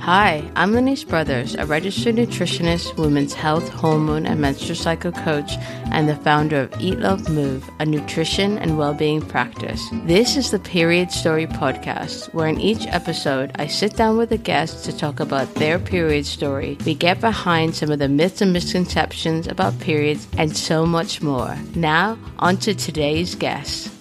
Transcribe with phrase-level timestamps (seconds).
[0.00, 5.52] Hi, I'm Lenise Brothers, a registered nutritionist, women's health, hormone, and menstrual cycle coach,
[5.92, 9.86] and the founder of Eat Love Move, a nutrition and well-being practice.
[10.06, 14.38] This is the Period Story podcast, where in each episode I sit down with a
[14.38, 16.78] guest to talk about their period story.
[16.86, 21.54] We get behind some of the myths and misconceptions about periods and so much more.
[21.74, 23.99] Now, on to today's guest.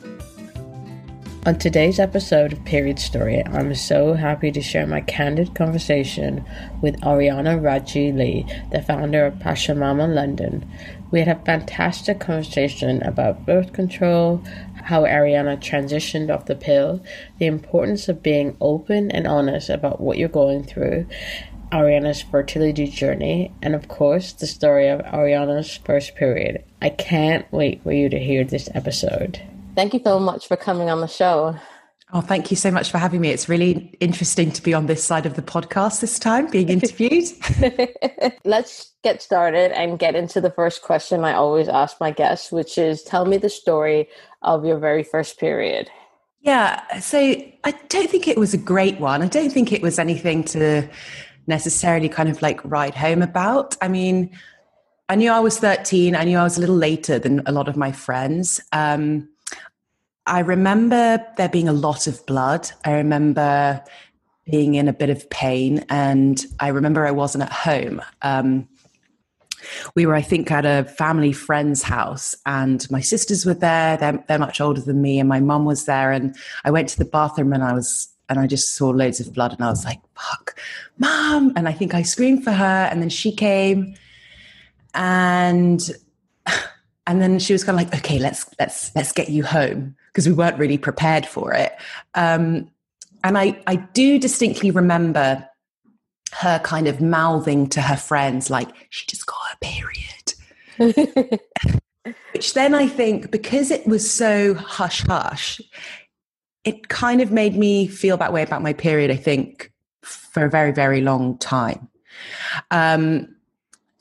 [1.46, 6.44] On today's episode of Period Story, I'm so happy to share my candid conversation
[6.82, 10.70] with Ariana Raji Lee, the founder of Pasha Mama London.
[11.12, 14.44] We had a fantastic conversation about birth control,
[14.84, 17.02] how Ariana transitioned off the pill,
[17.38, 21.08] the importance of being open and honest about what you're going through,
[21.72, 26.66] Ariana's fertility journey, and of course, the story of Ariana's first period.
[26.82, 29.42] I can't wait for you to hear this episode.
[29.80, 31.56] Thank you so much for coming on the show.
[32.12, 33.30] Oh, thank you so much for having me.
[33.30, 37.24] It's really interesting to be on this side of the podcast this time, being interviewed.
[38.44, 42.78] Let's get started and get into the first question I always ask my guests, which
[42.78, 44.10] is tell me the story
[44.42, 45.90] of your very first period.
[46.42, 47.18] Yeah, so
[47.64, 49.22] I don't think it was a great one.
[49.22, 50.90] I don't think it was anything to
[51.48, 53.78] necessarily kind of like ride home about.
[53.82, 54.38] I mean,
[55.08, 56.18] I knew I was 13.
[56.18, 58.60] I knew I was a little later than a lot of my friends.
[58.74, 59.30] Um,
[60.30, 62.70] I remember there being a lot of blood.
[62.86, 63.84] I remember
[64.46, 68.00] being in a bit of pain, and I remember I wasn't at home.
[68.22, 68.68] Um,
[69.96, 73.98] we were, I think, at a family friend's house, and my sisters were there.
[73.98, 76.12] They're, they're much older than me, and my mum was there.
[76.12, 79.34] And I went to the bathroom, and I was, and I just saw loads of
[79.34, 80.60] blood, and I was like, "Fuck,
[81.00, 83.96] mum!" And I think I screamed for her, and then she came,
[84.94, 85.82] and
[87.08, 90.28] and then she was kind of like, "Okay, let's let's let's get you home." Because
[90.28, 91.74] we weren't really prepared for it.
[92.16, 92.70] Um,
[93.24, 95.48] and I, I do distinctly remember
[96.34, 101.40] her kind of mouthing to her friends, like, she just got her period.
[102.34, 105.60] Which then I think, because it was so hush hush,
[106.64, 109.72] it kind of made me feel that way about my period, I think,
[110.04, 111.90] for a very, very long time.
[112.72, 113.36] Um,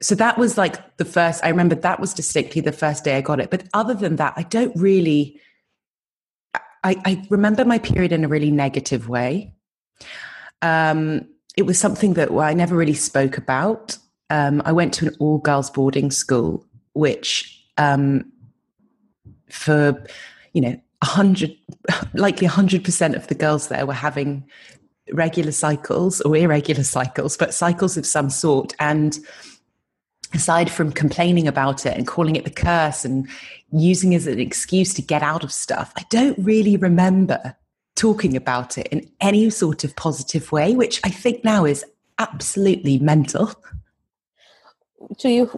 [0.01, 3.21] so that was like the first, I remember that was distinctly the first day I
[3.21, 3.51] got it.
[3.51, 5.41] But other than that, I don't really
[6.85, 9.53] I, I remember my period in a really negative way.
[10.63, 13.99] Um, it was something that I never really spoke about.
[14.31, 18.31] Um, I went to an all girls boarding school, which um,
[19.51, 20.05] for
[20.53, 21.57] you know a hundred,
[22.15, 24.45] likely a hundred percent of the girls there were having
[25.13, 29.19] regular cycles or irregular cycles, but cycles of some sort, and
[30.35, 33.29] aside from complaining about it and calling it the curse and
[33.73, 37.57] using as an excuse to get out of stuff, I don't really remember
[37.97, 41.85] talking about it in any sort of positive way, which I think now is
[42.19, 43.53] absolutely mental.
[45.19, 45.51] So you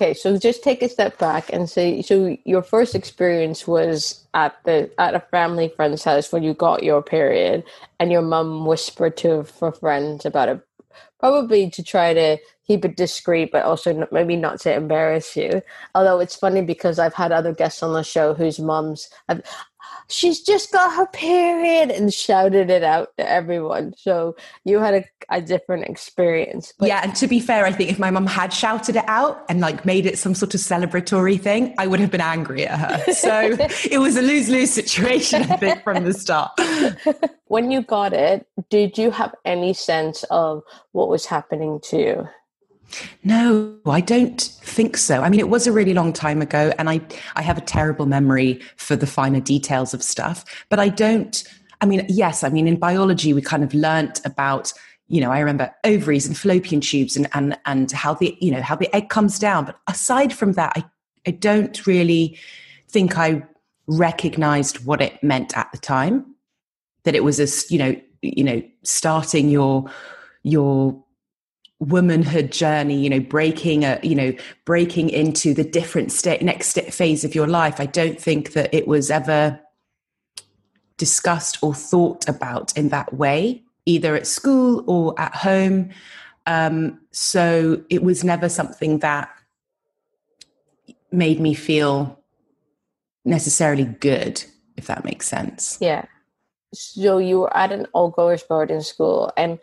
[0.00, 0.14] okay?
[0.14, 2.02] So just take a step back and say.
[2.02, 6.82] So your first experience was at the at a family friend's house when you got
[6.82, 7.64] your period,
[7.98, 10.60] and your mum whispered to her friends about it,
[11.18, 12.38] probably to try to
[12.70, 15.60] keep it discreet, but also maybe not to embarrass you.
[15.96, 19.42] Although it's funny because I've had other guests on the show whose moms have,
[20.06, 23.94] she's just got her period and shouted it out to everyone.
[23.96, 26.72] So you had a, a different experience.
[26.78, 29.44] But- yeah, and to be fair, I think if my mum had shouted it out
[29.48, 32.78] and like made it some sort of celebratory thing, I would have been angry at
[32.78, 33.12] her.
[33.12, 33.56] So
[33.90, 36.52] it was a lose lose situation, I think, from the start.
[37.46, 42.28] when you got it, did you have any sense of what was happening to you?
[43.24, 45.22] No, I don't think so.
[45.22, 47.00] I mean, it was a really long time ago, and I,
[47.36, 51.42] I have a terrible memory for the finer details of stuff, but I don't.
[51.80, 54.72] I mean, yes, I mean, in biology, we kind of learnt about,
[55.08, 58.60] you know, I remember ovaries and fallopian tubes and, and, and how the, you know,
[58.60, 59.64] how the egg comes down.
[59.64, 60.84] But aside from that, I,
[61.26, 62.38] I don't really
[62.88, 63.42] think I
[63.86, 66.34] recognized what it meant at the time,
[67.04, 69.90] that it was a, you know, you know, starting your,
[70.42, 71.02] your
[71.80, 74.32] womanhood journey you know breaking a you know
[74.64, 78.86] breaking into the different state next phase of your life i don't think that it
[78.86, 79.58] was ever
[80.98, 85.90] discussed or thought about in that way either at school or at home.
[86.46, 89.30] Um, so it was never something that
[91.10, 92.18] made me feel
[93.24, 94.44] necessarily good
[94.76, 95.76] if that makes sense.
[95.80, 96.04] Yeah.
[96.72, 99.58] So you were at an all girls boarding school and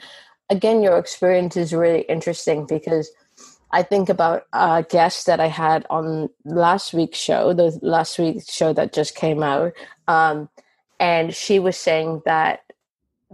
[0.50, 3.12] again, your experience is really interesting because
[3.72, 8.52] I think about a guest that I had on last week's show, the last week's
[8.52, 9.74] show that just came out.
[10.08, 10.50] Um,
[11.00, 12.62] and she was saying that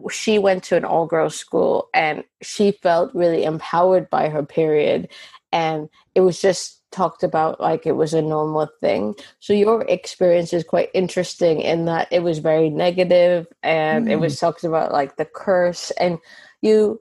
[0.09, 5.07] she went to an all girls school and she felt really empowered by her period
[5.51, 10.51] and it was just talked about like it was a normal thing so your experience
[10.51, 14.11] is quite interesting in that it was very negative and mm.
[14.11, 14.39] it was mm.
[14.39, 16.17] talked about like the curse and
[16.61, 16.99] you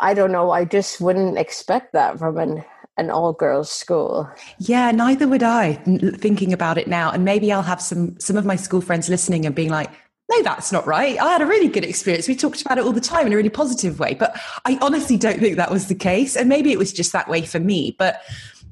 [0.00, 2.64] i don't know i just wouldn't expect that from an
[2.96, 4.30] an all girls school.
[4.58, 5.74] Yeah, neither would I
[6.16, 7.10] thinking about it now.
[7.10, 9.90] And maybe I'll have some some of my school friends listening and being like,
[10.30, 11.18] no, that's not right.
[11.20, 12.28] I had a really good experience.
[12.28, 14.14] We talked about it all the time in a really positive way.
[14.14, 16.36] But I honestly don't think that was the case.
[16.36, 17.94] And maybe it was just that way for me.
[17.98, 18.22] But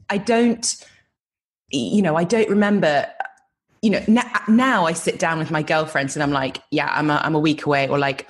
[0.09, 0.85] I don't,
[1.71, 3.07] you know, I don't remember,
[3.83, 7.11] you know, now, now I sit down with my girlfriends and I'm like, yeah, I'm
[7.11, 7.87] a, I'm a week away.
[7.87, 8.29] Or like,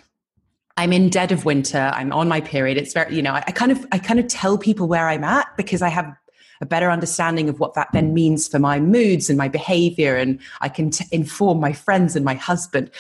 [0.76, 1.90] I'm in dead of winter.
[1.94, 2.76] I'm on my period.
[2.78, 5.24] It's very, you know, I, I, kind of, I kind of tell people where I'm
[5.24, 6.16] at because I have
[6.62, 10.38] a better understanding of what that then means for my moods and my behavior, and
[10.60, 12.90] I can t- inform my friends and my husband.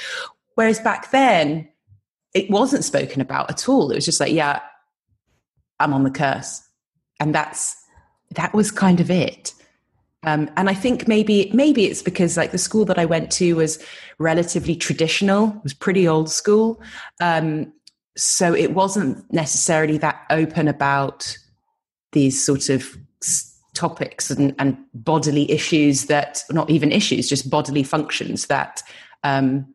[0.56, 1.68] Whereas back then,
[2.34, 3.90] it wasn't spoken about at all.
[3.92, 4.60] It was just like, yeah,
[5.78, 6.60] I'm on the curse,
[7.20, 7.76] and that's
[8.34, 9.54] that was kind of it.
[10.24, 13.54] Um, and I think maybe maybe it's because like the school that I went to
[13.54, 13.84] was
[14.18, 16.80] relatively traditional, was pretty old school,
[17.20, 17.72] um,
[18.16, 21.36] so it wasn't necessarily that open about
[22.12, 22.96] these sort of
[23.74, 28.82] topics and, and bodily issues that not even issues, just bodily functions that
[29.24, 29.66] um,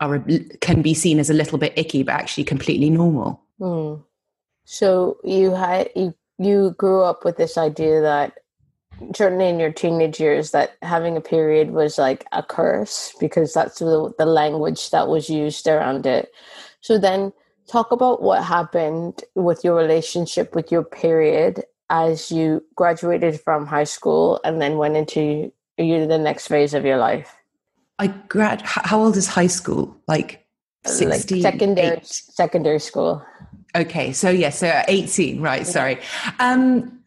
[0.00, 0.24] are
[0.60, 3.42] can be seen as a little bit icky, but actually completely normal.
[3.60, 4.02] Mm.
[4.64, 8.38] So you had you you grew up with this idea that
[9.14, 13.78] certainly in your teenage years that having a period was like a curse because that's
[13.78, 16.30] the, the language that was used around it.
[16.80, 17.32] So then
[17.68, 23.84] talk about what happened with your relationship with your period as you graduated from high
[23.84, 27.36] school and then went into you the next phase of your life.
[27.98, 29.96] I grad how old is high school?
[30.08, 30.44] Like
[30.86, 33.24] 16 like secondary secondary school.
[33.74, 35.98] Okay so yeah so 18 right sorry.
[36.40, 37.01] Um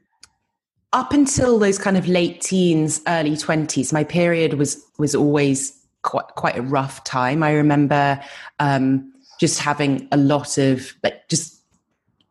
[0.95, 6.27] up until those kind of late teens, early 20s, my period was was always quite
[6.35, 7.43] quite a rough time.
[7.43, 8.23] I remember
[8.59, 11.59] um, just having a lot of like just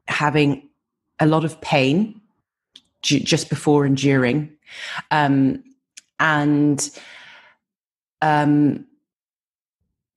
[0.08, 0.66] having
[1.20, 2.20] a lot of pain
[3.02, 4.50] just before and during,
[5.10, 5.62] um,
[6.18, 6.88] and
[8.22, 8.86] um,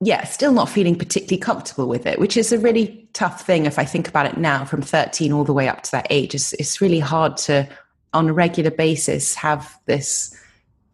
[0.00, 3.78] yeah, still not feeling particularly comfortable with it, which is a really tough thing if
[3.78, 6.34] I think about it now from 13 all the way up to that age.
[6.34, 7.68] It's, it's really hard to
[8.12, 10.36] on a regular basis have this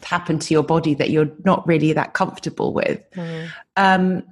[0.03, 3.01] happen to your body that you're not really that comfortable with.
[3.13, 3.51] Mm.
[3.77, 4.23] Um,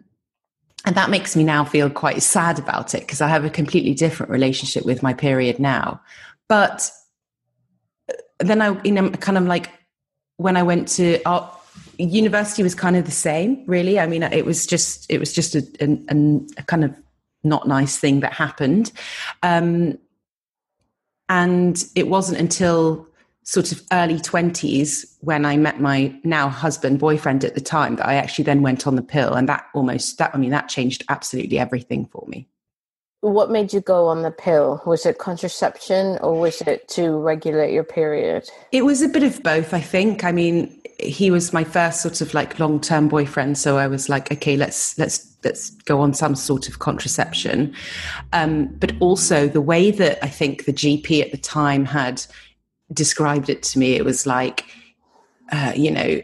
[0.84, 3.94] and that makes me now feel quite sad about it because I have a completely
[3.94, 6.00] different relationship with my period now.
[6.48, 6.90] But
[8.10, 9.70] uh, then I, you know, kind of like
[10.36, 11.52] when I went to art,
[11.98, 14.00] university was kind of the same, really.
[14.00, 16.94] I mean, it was just, it was just a, a, a kind of
[17.44, 18.90] not nice thing that happened.
[19.42, 19.98] Um,
[21.32, 23.06] and it wasn't until
[23.42, 28.06] sort of early 20s when I met my now husband, boyfriend at the time, that
[28.06, 29.32] I actually then went on the pill.
[29.32, 32.48] And that almost, that, I mean, that changed absolutely everything for me.
[33.22, 34.82] What made you go on the pill?
[34.84, 38.50] Was it contraception or was it to regulate your period?
[38.70, 40.24] It was a bit of both, I think.
[40.24, 44.30] I mean, he was my first sort of like long-term boyfriend so i was like
[44.32, 47.74] okay let's let's let's go on some sort of contraception.
[48.32, 52.24] Um, but also the way that i think the gp at the time had
[52.92, 54.66] described it to me it was like
[55.50, 56.22] uh, you know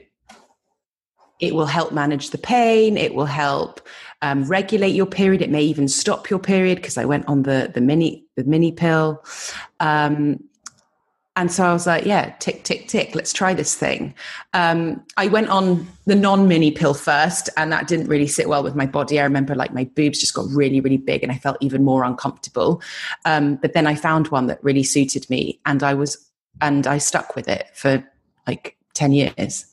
[1.41, 3.81] it will help manage the pain it will help
[4.23, 7.71] um, regulate your period it may even stop your period because i went on the
[7.75, 9.23] the mini the mini pill.
[9.81, 10.39] Um,
[11.39, 14.13] and so I was like, yeah, tick, tick, tick, let's try this thing.
[14.55, 18.65] Um, I went on the non mini pill first, and that didn't really sit well
[18.65, 19.21] with my body.
[19.21, 22.03] I remember like my boobs just got really, really big, and I felt even more
[22.03, 22.83] uncomfortable.
[23.25, 26.29] Um, but then I found one that really suited me, and I was,
[26.61, 28.05] and I stuck with it for
[28.49, 29.65] like 10 years.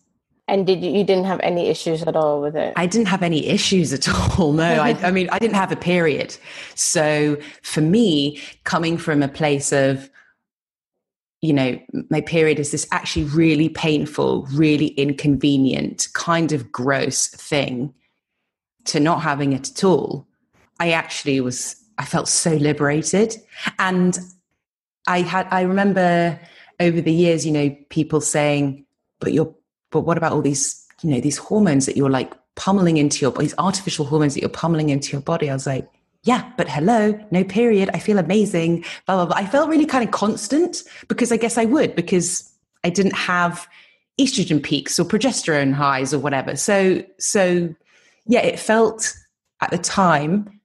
[0.47, 2.73] And did you, you didn't have any issues at all with it?
[2.75, 4.07] I didn't have any issues at
[4.39, 4.53] all.
[4.53, 6.37] No, I, I mean, I didn't have a period.
[6.75, 10.11] So for me, coming from a place of,
[11.41, 17.93] you know, my period is this actually really painful, really inconvenient, kind of gross thing
[18.85, 20.27] to not having it at all.
[20.79, 23.35] I actually was, I felt so liberated.
[23.79, 24.17] And
[25.07, 26.39] I had, I remember
[26.79, 28.85] over the years, you know, people saying,
[29.19, 29.53] but you're,
[29.91, 33.31] but what about all these, you know, these hormones that you're like pummeling into your,
[33.31, 33.45] body?
[33.45, 35.49] these artificial hormones that you're pummeling into your body?
[35.49, 35.87] I was like,
[36.25, 37.89] yeah, but hello, no period.
[37.93, 38.81] I feel amazing.
[39.07, 39.37] Blah, blah, blah.
[39.37, 42.51] I felt really kind of constant because I guess I would because
[42.83, 43.67] I didn't have
[44.19, 46.55] estrogen peaks or progesterone highs or whatever.
[46.55, 47.73] So, so
[48.27, 49.15] yeah, it felt,
[49.61, 50.59] at the time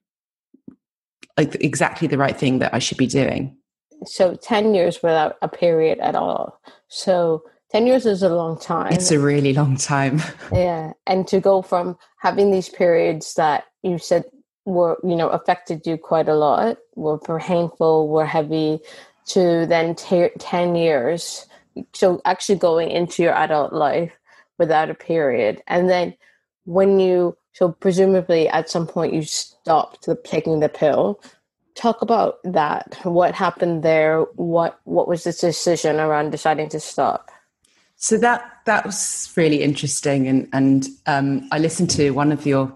[1.37, 3.55] like exactly the right thing that I should be doing.
[4.05, 6.59] So 10 years without a period at all.
[6.87, 8.91] So 10 years is a long time.
[8.91, 10.21] It's a really long time.
[10.53, 10.93] yeah.
[11.07, 14.25] And to go from having these periods that you said
[14.65, 18.79] were, you know, affected you quite a lot, were painful, were heavy,
[19.27, 21.45] to then t- 10 years.
[21.93, 24.17] So actually going into your adult life
[24.57, 25.61] without a period.
[25.67, 26.15] And then
[26.65, 31.21] when you, so presumably at some point you stopped taking the pill.
[31.75, 32.97] Talk about that.
[33.03, 34.21] What happened there?
[34.35, 37.31] What what was the decision around deciding to stop?
[37.95, 42.75] So that that was really interesting, and and um, I listened to one of your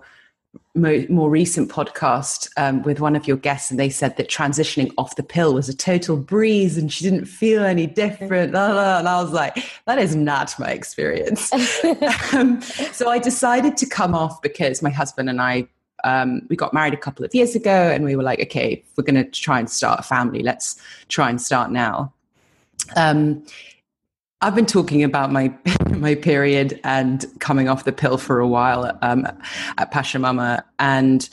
[0.76, 4.94] mo- more recent podcast um, with one of your guests, and they said that transitioning
[4.98, 8.52] off the pill was a total breeze, and she didn't feel any different.
[8.52, 11.52] Blah, blah, and I was like, that is not my experience.
[12.34, 15.68] um, so I decided to come off because my husband and I.
[16.04, 19.04] Um, we got married a couple of years ago, and we were like, okay, we're
[19.04, 22.14] going to try and start a family, let's try and start now.
[22.96, 23.44] Um,
[24.42, 25.54] I've been talking about my
[25.90, 29.28] my period and coming off the pill for a while um,
[29.78, 31.28] at Pasha Mama, and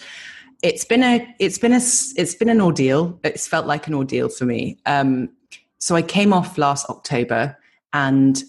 [0.63, 1.81] it's been a it's been a
[2.17, 3.19] it's been an ordeal.
[3.25, 4.79] It's felt like an ordeal for me.
[4.87, 5.31] Um,
[5.79, 7.57] so I came off last October,
[7.93, 8.43] and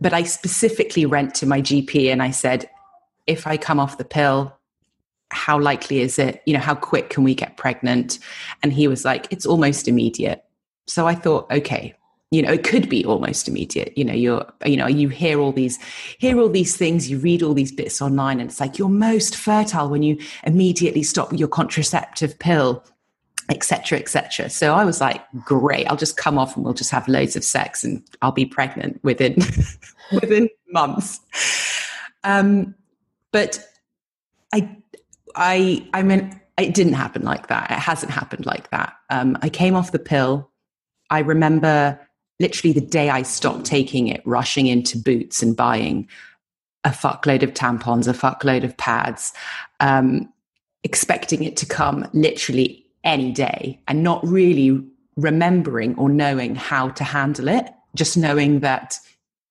[0.00, 2.70] but I specifically went to my GP and I said,
[3.26, 4.56] if I come off the pill,
[5.30, 6.42] how likely is it?
[6.46, 8.18] You know, how quick can we get pregnant?
[8.62, 10.44] And he was like, it's almost immediate.
[10.86, 11.94] So I thought, okay,
[12.30, 13.96] you know it could be almost immediate.
[13.96, 15.78] You know you're you know you hear all these
[16.18, 19.36] hear all these things you read all these bits online and it's like you're most
[19.36, 22.84] fertile when you immediately stop your contraceptive pill
[23.50, 27.08] etc etc so i was like great i'll just come off and we'll just have
[27.08, 29.34] loads of sex and i'll be pregnant within
[30.12, 31.20] within months.
[32.24, 32.74] Um
[33.32, 33.64] but
[34.52, 34.76] i
[35.34, 37.70] i i mean it didn't happen like that.
[37.70, 38.94] It hasn't happened like that.
[39.10, 40.50] Um i came off the pill.
[41.10, 41.98] I remember
[42.40, 46.08] literally the day I stopped taking it, rushing into Boots and buying
[46.84, 49.32] a fuckload of tampons, a fuckload of pads,
[49.80, 50.32] um,
[50.84, 54.82] expecting it to come literally any day and not really
[55.16, 58.98] remembering or knowing how to handle it, just knowing that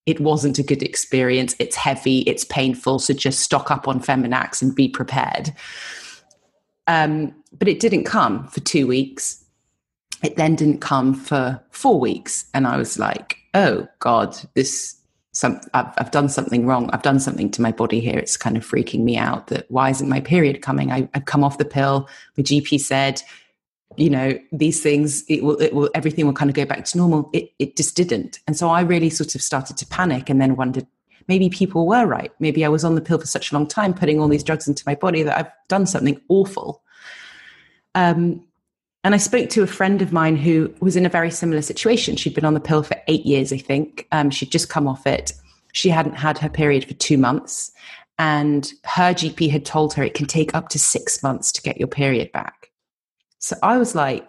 [0.05, 1.53] it wasn't a good experience.
[1.59, 2.99] It's heavy, it's painful.
[2.99, 5.53] So just stock up on Feminax and be prepared.
[6.87, 9.43] Um, but it didn't come for two weeks
[10.23, 14.97] it then didn't come for four weeks and i was like oh god this
[15.37, 16.89] some I've, I've, done something wrong.
[16.91, 18.17] I've done something to my body here.
[18.17, 20.91] It's kind of freaking me out that why isn't my period coming?
[20.91, 22.09] I, have come off the pill.
[22.37, 23.21] My gp said
[23.95, 26.97] you know these things it will, it will everything will kind of go back to
[26.97, 27.29] normal.
[27.33, 28.39] It, it just didn't.
[28.47, 30.87] And so i really sort of started to panic and then wondered
[31.27, 32.31] maybe people were right.
[32.39, 34.67] Maybe i was on the pill for such a long time putting all these drugs
[34.67, 36.81] into my body that i've done something awful.
[37.93, 38.46] Um,
[39.07, 42.17] and I spoke to a friend of mine who was in a very similar situation.
[42.17, 44.05] She'd been on the pill for eight years, I think.
[44.11, 45.31] Um, she'd just come off it.
[45.71, 47.71] She hadn't had her period for two months.
[48.19, 51.77] And her GP had told her it can take up to six months to get
[51.77, 52.69] your period back.
[53.39, 54.27] So I was like,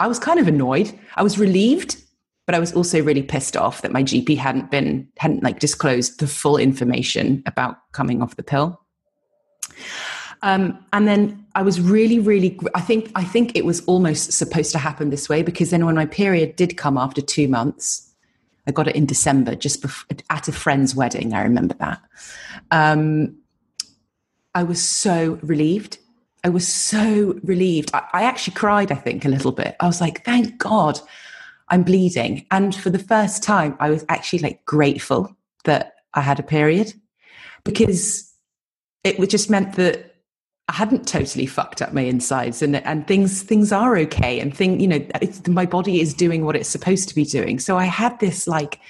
[0.00, 0.92] I was kind of annoyed.
[1.14, 2.02] I was relieved,
[2.46, 6.18] but I was also really pissed off that my GP hadn't been, hadn't like disclosed
[6.18, 8.80] the full information about coming off the pill.
[10.42, 12.56] Um, and then I was really, really.
[12.76, 15.96] I think I think it was almost supposed to happen this way because then when
[15.96, 18.14] my period did come after two months,
[18.68, 21.34] I got it in December, just before, at a friend's wedding.
[21.34, 22.00] I remember that.
[22.70, 23.38] Um,
[24.54, 25.98] I was so relieved.
[26.44, 27.90] I was so relieved.
[27.92, 28.92] I, I actually cried.
[28.92, 29.74] I think a little bit.
[29.80, 31.00] I was like, "Thank God,
[31.70, 36.38] I'm bleeding." And for the first time, I was actually like grateful that I had
[36.38, 36.94] a period
[37.64, 38.32] because
[39.02, 40.07] it just meant that
[40.68, 44.80] I hadn't totally fucked up my insides and and things things are okay and thing
[44.80, 45.06] you know
[45.46, 47.58] my body is doing what it's supposed to be doing.
[47.58, 48.80] So I had this like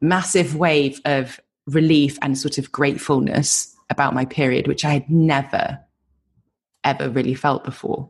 [0.00, 5.80] massive wave of relief and sort of gratefulness about my period which I had never
[6.84, 8.08] ever really felt before.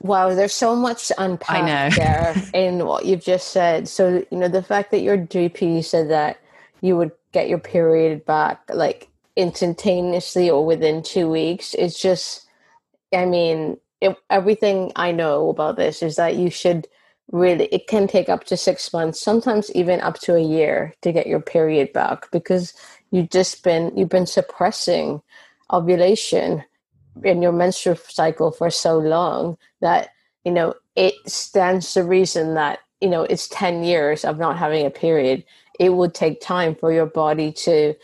[0.00, 3.88] Wow, there's so much to unpack there in what you've just said.
[3.88, 6.38] So, you know, the fact that your GP said that
[6.80, 9.08] you would get your period back, like
[9.38, 11.72] instantaneously or within two weeks.
[11.74, 12.46] It's just,
[13.14, 16.88] I mean, it, everything I know about this is that you should
[17.30, 21.12] really, it can take up to six months, sometimes even up to a year to
[21.12, 22.74] get your period back because
[23.12, 25.22] you've just been, you've been suppressing
[25.72, 26.64] ovulation
[27.22, 30.08] in your menstrual cycle for so long that,
[30.44, 34.84] you know, it stands to reason that, you know, it's 10 years of not having
[34.84, 35.44] a period.
[35.78, 37.94] It would take time for your body to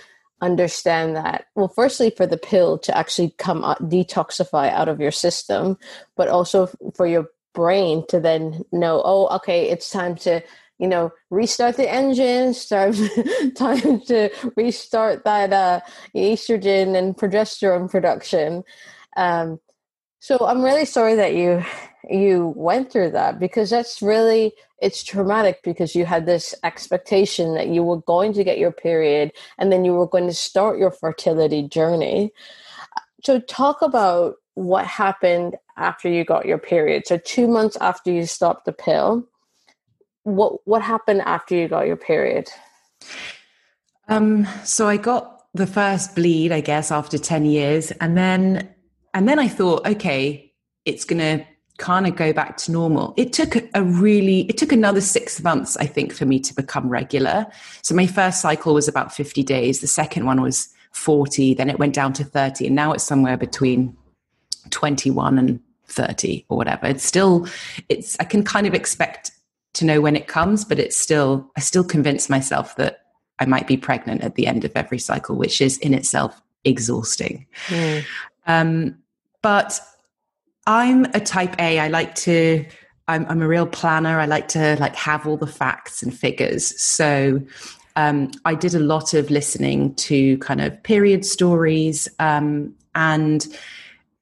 [0.44, 5.12] understand that well firstly for the pill to actually come out, detoxify out of your
[5.12, 5.76] system
[6.16, 10.42] but also for your brain to then know oh okay it's time to
[10.78, 12.94] you know restart the engine start
[13.56, 15.80] time to restart that uh,
[16.14, 18.64] estrogen and progesterone production.
[19.16, 19.60] Um,
[20.24, 21.62] so i'm really sorry that you
[22.08, 27.68] you went through that because that's really it's traumatic because you had this expectation that
[27.68, 30.90] you were going to get your period and then you were going to start your
[30.90, 32.30] fertility journey.
[33.24, 37.06] So talk about what happened after you got your period.
[37.06, 39.26] So 2 months after you stopped the pill
[40.24, 42.50] what what happened after you got your period?
[44.08, 48.73] Um so i got the first bleed i guess after 10 years and then
[49.14, 50.52] and then i thought okay
[50.84, 51.44] it's going to
[51.78, 53.14] kind of go back to normal.
[53.16, 56.88] It took a really, it took another six months, I think, for me to become
[56.88, 57.46] regular.
[57.82, 59.80] So my first cycle was about 50 days.
[59.80, 61.54] The second one was 40.
[61.54, 62.66] Then it went down to 30.
[62.66, 63.96] And now it's somewhere between
[64.70, 66.86] 21 and 30 or whatever.
[66.86, 67.48] It's still,
[67.88, 69.32] it's, I can kind of expect
[69.74, 73.00] to know when it comes, but it's still, I still convince myself that
[73.40, 77.46] I might be pregnant at the end of every cycle, which is in itself exhausting.
[77.66, 78.04] Mm.
[78.46, 78.96] Um,
[79.44, 79.78] but
[80.66, 81.78] I'm a type A.
[81.78, 82.64] I like to,
[83.08, 84.18] I'm, I'm, a real planner.
[84.18, 86.80] I like to like have all the facts and figures.
[86.80, 87.42] So
[87.94, 93.46] um, I did a lot of listening to kind of period stories um, and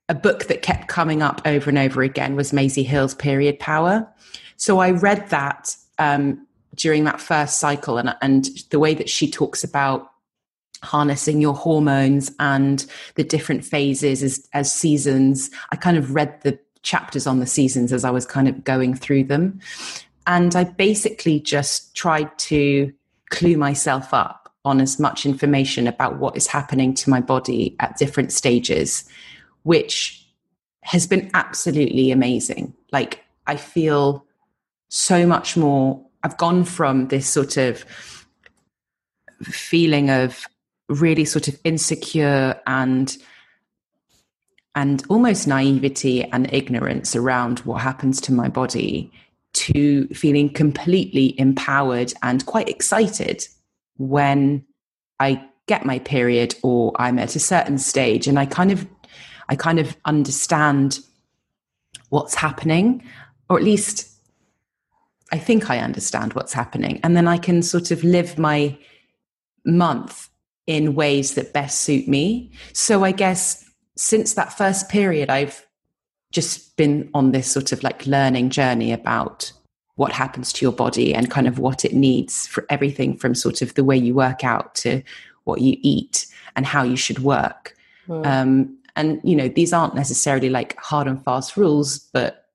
[0.08, 4.04] a book that kept coming up over and over again was Maisie Hill's Period Power.
[4.56, 9.30] So I read that um, during that first cycle and, and the way that she
[9.30, 10.11] talks about
[10.82, 12.84] harnessing your hormones and
[13.14, 15.50] the different phases as, as seasons.
[15.70, 18.94] I kind of read the chapters on the seasons as I was kind of going
[18.94, 19.60] through them.
[20.26, 22.92] And I basically just tried to
[23.30, 27.96] clue myself up on as much information about what is happening to my body at
[27.96, 29.04] different stages,
[29.64, 30.24] which
[30.82, 32.74] has been absolutely amazing.
[32.92, 34.24] Like, I feel
[34.88, 36.04] so much more.
[36.22, 37.84] I've gone from this sort of
[39.42, 40.46] feeling of
[40.94, 43.16] really sort of insecure and
[44.74, 49.12] and almost naivety and ignorance around what happens to my body
[49.52, 53.46] to feeling completely empowered and quite excited
[53.98, 54.64] when
[55.20, 58.26] I get my period or I'm at a certain stage.
[58.26, 58.86] And I kind of
[59.48, 61.00] I kind of understand
[62.08, 63.04] what's happening
[63.50, 64.08] or at least
[65.32, 67.00] I think I understand what's happening.
[67.02, 68.76] And then I can sort of live my
[69.64, 70.28] month
[70.66, 72.52] in ways that best suit me.
[72.72, 75.66] So I guess since that first period, I've
[76.30, 79.52] just been on this sort of like learning journey about
[79.96, 83.60] what happens to your body and kind of what it needs for everything from sort
[83.60, 85.02] of the way you work out to
[85.44, 87.76] what you eat and how you should work.
[88.08, 88.26] Mm.
[88.26, 92.48] Um, and, you know, these aren't necessarily like hard and fast rules, but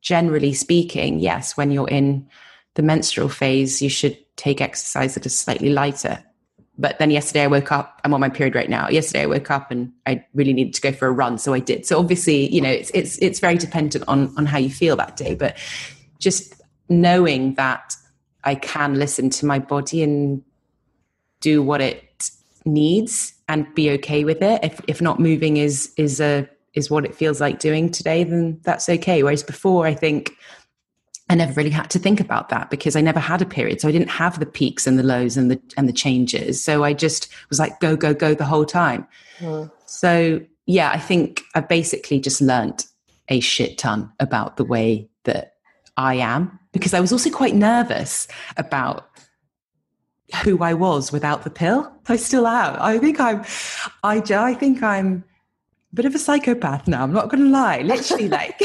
[0.00, 2.28] generally speaking, yes, when you're in
[2.74, 6.22] the menstrual phase, you should take exercise that is slightly lighter
[6.78, 8.88] but then yesterday I woke up, I'm on my period right now.
[8.88, 11.38] Yesterday I woke up and I really needed to go for a run.
[11.38, 11.86] So I did.
[11.86, 15.16] So obviously, you know, it's, it's, it's very dependent on, on how you feel that
[15.16, 15.56] day, but
[16.18, 16.54] just
[16.88, 17.94] knowing that
[18.44, 20.42] I can listen to my body and
[21.40, 22.30] do what it
[22.64, 24.62] needs and be okay with it.
[24.62, 28.60] If, if not moving is, is a, is what it feels like doing today, then
[28.64, 29.22] that's okay.
[29.22, 30.32] Whereas before I think
[31.28, 33.80] I never really had to think about that because I never had a period.
[33.80, 36.62] So I didn't have the peaks and the lows and the and the changes.
[36.62, 39.06] So I just was like go, go, go the whole time.
[39.38, 39.70] Mm.
[39.86, 42.86] So yeah, I think I basically just learnt
[43.28, 45.54] a shit ton about the way that
[45.96, 49.08] I am because I was also quite nervous about
[50.44, 51.90] who I was without the pill.
[52.08, 52.76] I still am.
[52.80, 53.44] I think I'm
[54.04, 55.24] I I think I'm
[55.92, 57.02] a bit of a psychopath now.
[57.02, 57.82] I'm not going to lie.
[57.82, 58.60] Literally like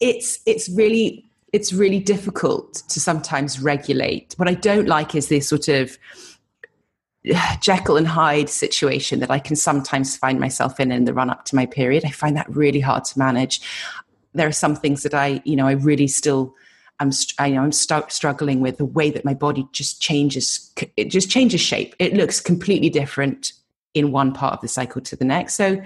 [0.00, 4.34] it's it's really it's really difficult to sometimes regulate.
[4.36, 5.98] What I don't like is this sort of
[7.60, 11.44] Jekyll and Hyde situation that I can sometimes find myself in in the run up
[11.46, 12.04] to my period.
[12.04, 13.60] I find that really hard to manage.
[14.34, 16.54] There are some things that I, you know, I really still
[17.00, 20.70] I'm, I, know, I'm st- struggling with the way that my body just changes.
[20.96, 21.96] It just changes shape.
[21.98, 23.52] It looks completely different
[23.92, 25.54] in one part of the cycle to the next.
[25.54, 25.82] So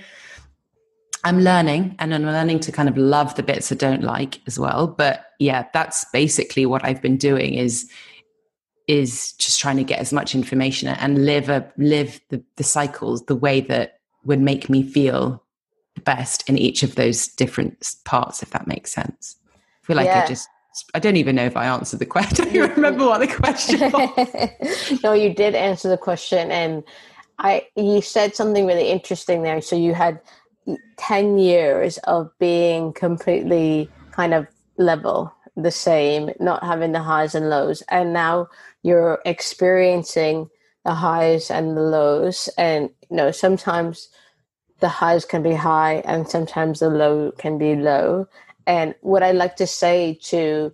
[1.27, 4.61] I'm learning and I'm learning to kind of love the bits I don't like as
[4.61, 4.87] well.
[4.87, 7.91] But yeah, that's basically what I've been doing is
[8.87, 13.27] is just trying to get as much information and live a live the, the cycles
[13.27, 15.43] the way that would make me feel
[15.97, 19.35] the best in each of those different parts, if that makes sense.
[19.53, 20.23] I feel like yeah.
[20.23, 20.49] I just
[20.95, 22.47] I don't even know if I answered the question.
[22.47, 25.01] I don't remember what the question was.
[25.03, 26.85] no, you did answer the question and
[27.41, 29.61] I you said something really interesting there.
[29.61, 30.21] So you had
[30.96, 37.48] 10 years of being completely kind of level, the same, not having the highs and
[37.48, 37.83] lows.
[37.88, 38.48] And now
[38.83, 40.50] you're experiencing
[40.85, 42.48] the highs and the lows.
[42.57, 44.09] And, you know, sometimes
[44.81, 48.29] the highs can be high and sometimes the low can be low.
[48.66, 50.72] And what I like to say to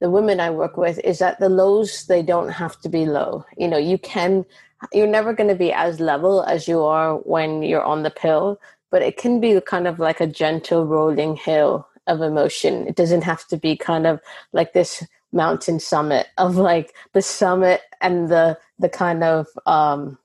[0.00, 3.44] the women I work with is that the lows, they don't have to be low.
[3.56, 4.44] You know, you can,
[4.92, 8.60] you're never going to be as level as you are when you're on the pill,
[8.94, 12.86] but it can be kind of like a gentle rolling hill of emotion.
[12.86, 14.20] It doesn't have to be kind of
[14.52, 15.02] like this
[15.32, 20.16] mountain summit of like the summit and the the kind of um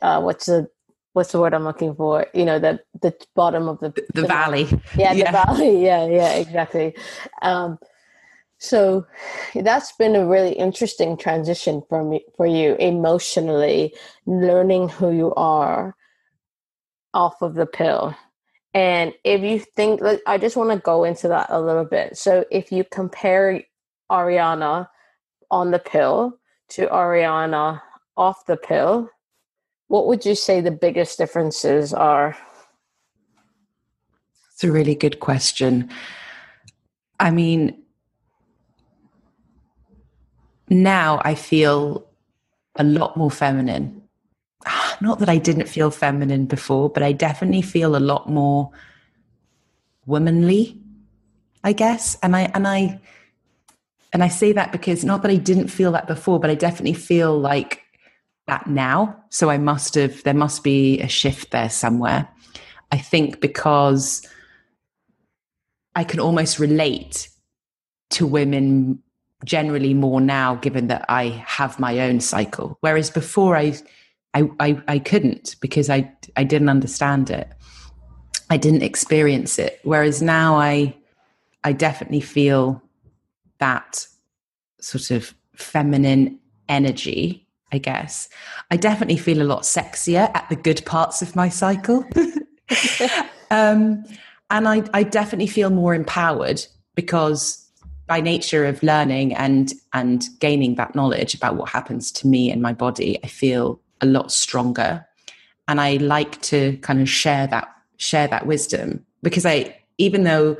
[0.00, 0.70] uh what's the
[1.14, 2.24] what's the word I'm looking for?
[2.32, 4.68] You know, the the bottom of the the, the valley.
[4.96, 5.82] Yeah, yeah, the valley.
[5.84, 6.94] Yeah, yeah, exactly.
[7.42, 7.80] Um,
[8.58, 9.04] so
[9.56, 13.92] that's been a really interesting transition for me for you emotionally,
[14.24, 15.96] learning who you are
[17.14, 18.14] off of the pill.
[18.74, 22.16] And if you think, like, I just want to go into that a little bit.
[22.16, 23.62] So if you compare
[24.10, 24.88] Ariana
[25.50, 26.38] on the pill
[26.70, 27.82] to Ariana
[28.16, 29.10] off the pill,
[29.88, 32.36] what would you say the biggest differences are?
[34.54, 35.90] It's a really good question.
[37.20, 37.82] I mean,
[40.70, 42.06] now I feel
[42.76, 44.01] a lot more feminine
[44.66, 48.70] Ah, not that I didn't feel feminine before, but I definitely feel a lot more
[50.06, 50.80] womanly,
[51.64, 52.16] I guess.
[52.22, 53.00] And I and I
[54.12, 56.94] and I say that because not that I didn't feel that before, but I definitely
[56.94, 57.82] feel like
[58.46, 59.24] that now.
[59.30, 62.28] So I must have there must be a shift there somewhere.
[62.90, 64.26] I think because
[65.94, 67.28] I can almost relate
[68.10, 69.02] to women
[69.44, 72.76] generally more now given that I have my own cycle.
[72.80, 73.74] Whereas before I
[74.34, 77.48] I, I, I couldn't because I, I didn't understand it.
[78.50, 79.80] I didn't experience it.
[79.82, 80.96] Whereas now I,
[81.64, 82.82] I definitely feel
[83.58, 84.06] that
[84.80, 88.28] sort of feminine energy, I guess.
[88.70, 92.04] I definitely feel a lot sexier at the good parts of my cycle.
[93.50, 94.04] um,
[94.50, 96.64] and I, I definitely feel more empowered
[96.94, 97.58] because
[98.06, 102.60] by nature of learning and and gaining that knowledge about what happens to me and
[102.60, 105.06] my body, I feel a lot stronger.
[105.68, 110.56] And i like to kind of share that share that wisdom because i even though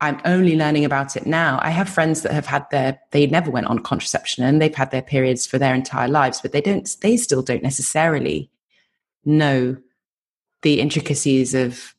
[0.00, 3.50] i'm only learning about it now i have friends that have had their they never
[3.50, 6.96] went on contraception and they've had their periods for their entire lives but they don't
[7.02, 8.50] they still don't necessarily
[9.24, 9.76] know
[10.62, 11.94] the intricacies of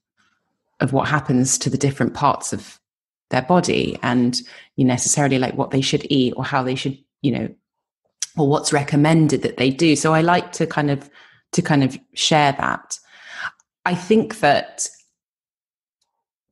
[0.79, 2.79] of what happens to the different parts of
[3.29, 4.41] their body and
[4.75, 7.55] you necessarily like what they should eat or how they should you know
[8.37, 9.95] or what's recommended that they do.
[9.95, 11.09] So I like to kind of
[11.51, 12.99] to kind of share that.
[13.85, 14.87] I think that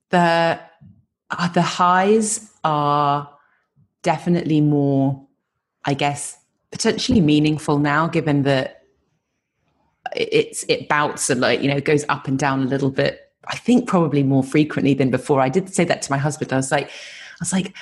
[0.09, 0.59] the
[1.31, 3.29] uh, the highs are
[4.03, 5.27] definitely more,
[5.85, 6.37] I guess,
[6.71, 8.83] potentially meaningful now, given that
[10.15, 13.31] it's it bouts a lot, you know, goes up and down a little bit.
[13.47, 15.41] I think probably more frequently than before.
[15.41, 16.53] I did say that to my husband.
[16.53, 17.73] I was like, I was like,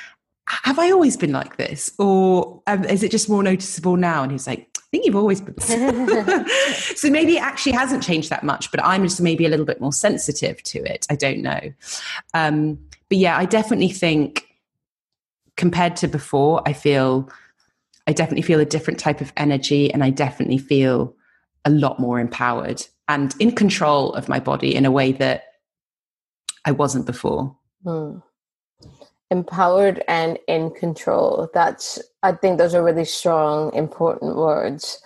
[0.49, 1.91] have I always been like this?
[1.99, 4.23] Or um, is it just more noticeable now?
[4.23, 5.59] And he's like, I think you've always been.
[6.73, 9.79] so maybe it actually hasn't changed that much, but I'm just maybe a little bit
[9.79, 11.05] more sensitive to it.
[11.09, 11.59] I don't know.
[12.33, 14.47] Um, but yeah, I definitely think
[15.55, 17.29] compared to before, I feel,
[18.07, 21.15] I definitely feel a different type of energy and I definitely feel
[21.65, 25.43] a lot more empowered and in control of my body in a way that
[26.65, 27.55] I wasn't before.
[27.83, 28.19] Hmm
[29.31, 31.49] empowered and in control.
[31.53, 35.01] That's, I think those are really strong, important words.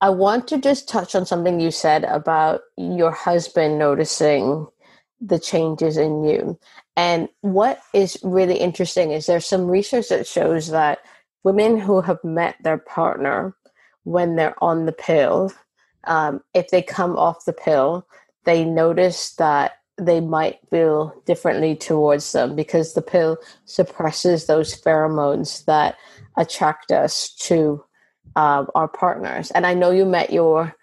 [0.00, 4.66] I want to just touch on something you said about your husband noticing
[5.20, 6.58] the changes in you.
[6.96, 10.98] And what is really interesting is there's some research that shows that
[11.42, 13.54] women who have met their partner
[14.04, 15.52] when they're on the pill,
[16.04, 18.06] um, if they come off the pill,
[18.44, 25.64] they notice that they might feel differently towards them because the pill suppresses those pheromones
[25.66, 25.96] that
[26.36, 27.84] attract us to
[28.36, 29.50] uh, our partners.
[29.52, 30.74] And I know you met your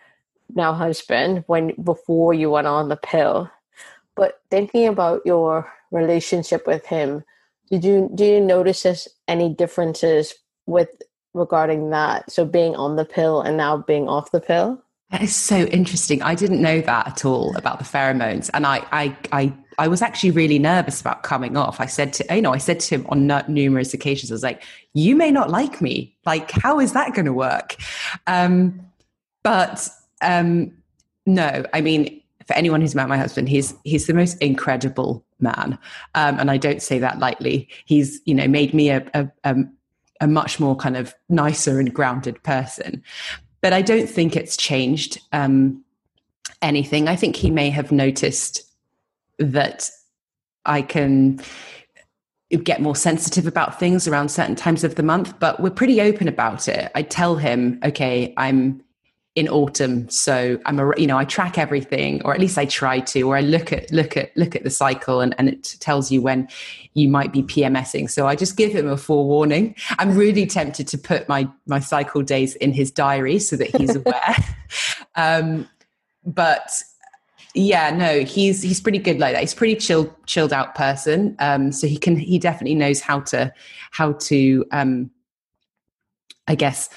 [0.55, 3.49] now husband when before you went on the pill,
[4.15, 7.23] but thinking about your relationship with him,
[7.69, 10.33] did you do you notice any differences
[10.65, 10.89] with
[11.33, 12.31] regarding that?
[12.31, 14.81] So being on the pill and now being off the pill?
[15.11, 16.21] That is so interesting.
[16.21, 20.01] I didn't know that at all about the pheromones, and I, I, I, I was
[20.01, 21.81] actually really nervous about coming off.
[21.81, 24.63] I said to, you know, I said to him on numerous occasions, I was like,
[24.93, 26.15] "You may not like me.
[26.25, 27.75] Like, how is that going to work?"
[28.25, 28.79] Um,
[29.43, 29.89] but
[30.21, 30.71] um,
[31.25, 35.77] no, I mean, for anyone who's met my husband, he's he's the most incredible man,
[36.15, 37.67] um, and I don't say that lightly.
[37.83, 39.55] He's you know made me a, a, a
[40.21, 43.03] a much more kind of nicer and grounded person.
[43.61, 45.83] But I don't think it's changed um,
[46.61, 47.07] anything.
[47.07, 48.63] I think he may have noticed
[49.37, 49.89] that
[50.65, 51.39] I can
[52.63, 56.27] get more sensitive about things around certain times of the month, but we're pretty open
[56.27, 56.91] about it.
[56.95, 58.83] I tell him, okay, I'm
[59.35, 60.09] in autumn.
[60.09, 63.37] So i'm a you know i track everything or at least i try to or
[63.37, 66.49] i look at look at look at the cycle and, and it tells you when
[66.95, 69.75] you might be pmsing so i just give him a forewarning.
[69.99, 73.95] I'm really tempted to put my my cycle days in his diary so that he's
[74.01, 74.35] aware.
[75.15, 75.69] Um
[76.25, 76.69] but
[77.53, 79.41] yeah no he's he's pretty good like that.
[79.41, 81.37] He's pretty chilled chilled out person.
[81.39, 83.53] Um so he can he definitely knows how to
[83.91, 85.09] how to um
[86.47, 86.89] i guess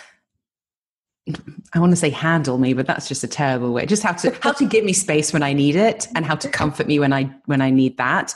[1.73, 3.87] I want to say handle me, but that's just a terrible way.
[3.87, 6.49] Just how to how to give me space when I need it and how to
[6.49, 8.35] comfort me when I when I need that.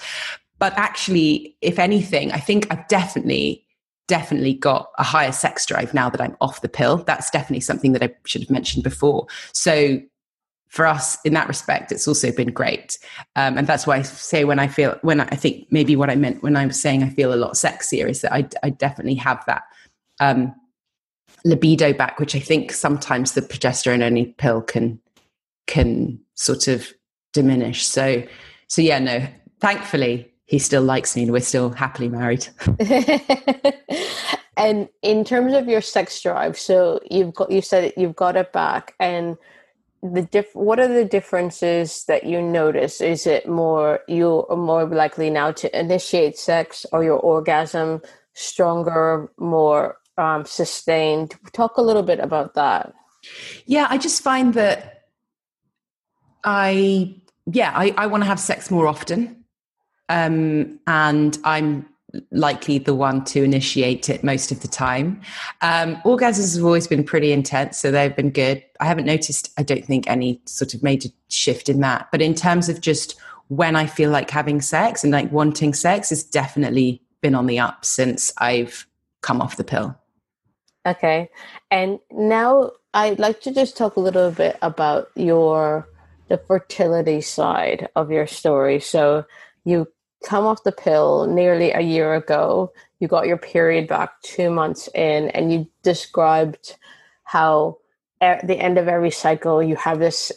[0.59, 3.65] But actually, if anything, I think I've definitely
[4.09, 6.97] definitely got a higher sex drive now that I'm off the pill.
[6.99, 9.27] That's definitely something that I should have mentioned before.
[9.53, 10.01] So
[10.69, 12.99] for us in that respect, it's also been great.
[13.37, 16.15] Um, and that's why I say when I feel, when I, think maybe what I
[16.15, 19.15] meant when I was saying I feel a lot sexier is that I, I definitely
[19.17, 19.65] have that
[20.21, 20.55] um,
[21.45, 25.01] libido back, which I think sometimes the progesterone only pill can
[25.67, 26.93] can sort of
[27.33, 27.87] diminish.
[27.87, 28.23] So
[28.69, 29.27] so yeah, no,
[29.61, 32.49] thankfully he still likes me and we're still happily married.
[34.57, 38.53] and in terms of your sex drive, so you've got you said you've got it
[38.53, 39.37] back and
[40.03, 44.87] the diff what are the differences that you notice is it more you are more
[44.87, 48.01] likely now to initiate sex or your orgasm
[48.33, 51.35] stronger more um, sustained.
[51.53, 52.93] Talk a little bit about that.
[53.67, 55.05] Yeah, I just find that
[56.45, 57.15] I,
[57.51, 59.45] yeah, I, I want to have sex more often.
[60.09, 61.87] Um, and I'm
[62.31, 65.21] likely the one to initiate it most of the time.
[65.61, 68.65] Um, orgasms have always been pretty intense, so they've been good.
[68.81, 72.09] I haven't noticed, I don't think, any sort of major shift in that.
[72.11, 76.11] But in terms of just when I feel like having sex and like wanting sex,
[76.11, 78.87] it's definitely been on the up since I've
[79.21, 79.99] come off the pill.
[80.89, 81.29] Okay.
[81.71, 85.87] And now I'd like to just talk a little bit about your
[86.29, 88.81] the fertility side of your story.
[88.81, 89.25] So
[89.65, 89.87] you
[90.25, 92.73] come off the pill nearly a year ago.
[93.01, 96.77] You got your period back 2 months in and you described
[97.25, 97.79] how
[98.21, 100.33] at the end of every cycle you have this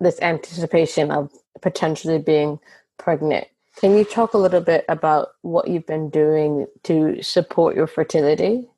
[0.00, 1.30] this anticipation of
[1.62, 2.58] potentially being
[2.98, 3.46] pregnant.
[3.76, 8.68] Can you talk a little bit about what you've been doing to support your fertility?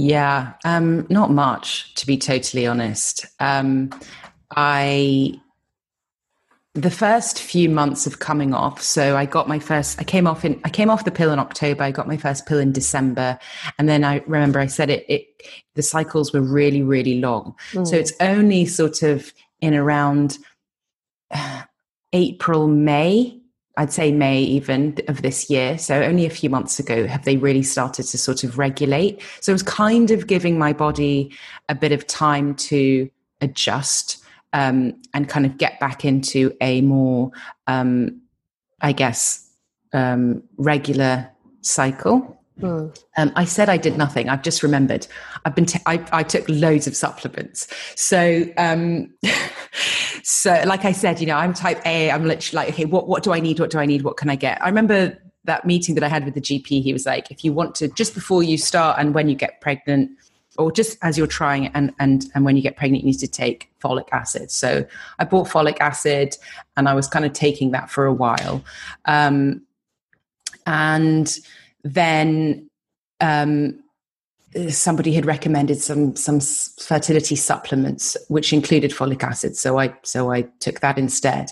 [0.00, 3.26] Yeah, um, not much, to be totally honest.
[3.38, 3.90] Um,
[4.56, 5.38] I
[6.74, 10.44] the first few months of coming off so i got my first i came off
[10.44, 13.36] in i came off the pill in october i got my first pill in december
[13.76, 15.26] and then i remember i said it, it
[15.74, 17.84] the cycles were really really long mm.
[17.84, 20.38] so it's only sort of in around
[22.12, 23.39] april may
[23.80, 25.78] I'd say May even of this year.
[25.78, 29.22] So only a few months ago have they really started to sort of regulate.
[29.40, 31.34] So it was kind of giving my body
[31.70, 33.08] a bit of time to
[33.40, 37.30] adjust um, and kind of get back into a more,
[37.68, 38.20] um,
[38.82, 39.48] I guess,
[39.94, 41.30] um, regular
[41.62, 42.38] cycle.
[42.60, 42.94] Mm.
[43.16, 44.28] Um, I said I did nothing.
[44.28, 45.06] I've just remembered.
[45.46, 45.64] I've been.
[45.64, 47.66] T- I, I took loads of supplements.
[47.96, 49.14] So, um,
[50.30, 52.08] so like I said, you know, I'm type A.
[52.08, 53.58] I'm literally like, okay, what what do I need?
[53.58, 54.02] What do I need?
[54.02, 54.62] What can I get?
[54.62, 56.82] I remember that meeting that I had with the GP.
[56.82, 59.60] He was like, if you want to, just before you start and when you get
[59.60, 60.08] pregnant,
[60.56, 63.26] or just as you're trying and and and when you get pregnant, you need to
[63.26, 64.52] take folic acid.
[64.52, 64.86] So
[65.18, 66.36] I bought folic acid,
[66.76, 68.62] and I was kind of taking that for a while,
[69.06, 69.62] um,
[70.64, 71.36] and
[71.82, 72.70] then
[73.20, 73.82] um,
[74.68, 80.42] somebody had recommended some some fertility supplements which included folic acid so i so i
[80.58, 81.50] took that instead.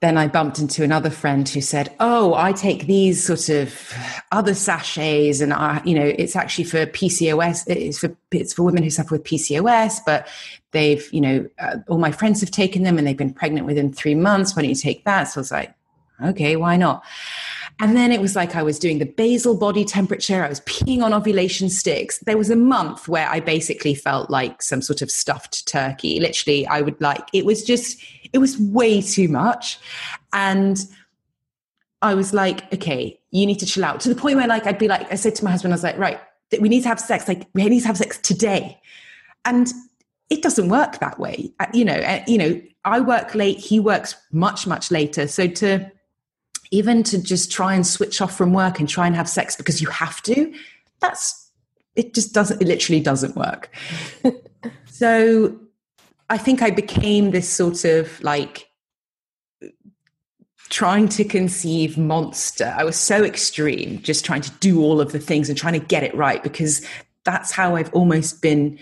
[0.00, 3.92] Then i bumped into another friend who said oh i take these sort of
[4.30, 8.84] other sachets and i you know it's actually for pcos it's for it's for women
[8.84, 10.28] who suffer with pcos but
[10.70, 13.92] they've you know uh, all my friends have taken them and they've been pregnant within
[13.92, 14.54] three months.
[14.54, 15.24] Why don't you take that?
[15.24, 15.74] So i was like
[16.22, 17.02] okay why not
[17.80, 20.44] and then it was like I was doing the basal body temperature.
[20.44, 22.18] I was peeing on ovulation sticks.
[22.18, 26.18] There was a month where I basically felt like some sort of stuffed turkey.
[26.18, 29.78] Literally, I would like, it was just, it was way too much.
[30.32, 30.84] And
[32.02, 34.78] I was like, okay, you need to chill out to the point where like, I'd
[34.78, 36.20] be like, I said to my husband, I was like, right,
[36.60, 37.28] we need to have sex.
[37.28, 38.80] Like we need to have sex today.
[39.44, 39.72] And
[40.30, 41.52] it doesn't work that way.
[41.60, 45.28] Uh, you know, uh, you know, I work late, he works much, much later.
[45.28, 45.92] So to
[46.70, 49.80] even to just try and switch off from work and try and have sex because
[49.80, 50.52] you have to,
[51.00, 51.50] that's
[51.96, 53.70] it just doesn't it literally doesn't work.
[54.86, 55.58] so
[56.30, 58.68] I think I became this sort of like
[60.68, 62.74] trying to conceive monster.
[62.76, 65.86] I was so extreme, just trying to do all of the things and trying to
[65.86, 66.86] get it right because
[67.24, 68.78] that's how I've almost been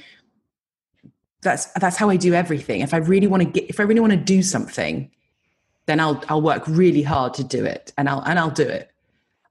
[1.42, 2.81] that's that's how I do everything.
[2.81, 5.11] If I really want to get if I really want to do something,
[5.87, 8.90] then I'll I'll work really hard to do it and I'll and I'll do it.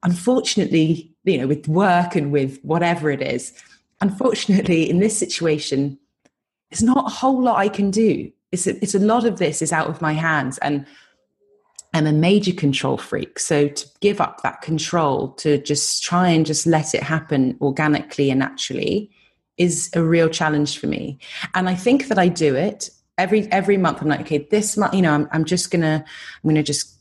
[0.04, 3.54] Unfortunately, you know, with work and with whatever it is,
[4.02, 5.98] unfortunately in this situation,
[6.70, 8.32] there's not a whole lot I can do.
[8.52, 10.86] It's a, it's a lot of this is out of my hands and
[11.94, 13.40] I'm a major control freak.
[13.40, 18.30] So to give up that control, to just try and just let it happen organically
[18.30, 19.10] and naturally
[19.58, 21.18] is a real challenge for me.
[21.54, 24.02] And I think that I do it every every month.
[24.02, 26.04] I'm like, okay, this month, you know, I'm, I'm just gonna
[26.44, 26.96] I'm gonna just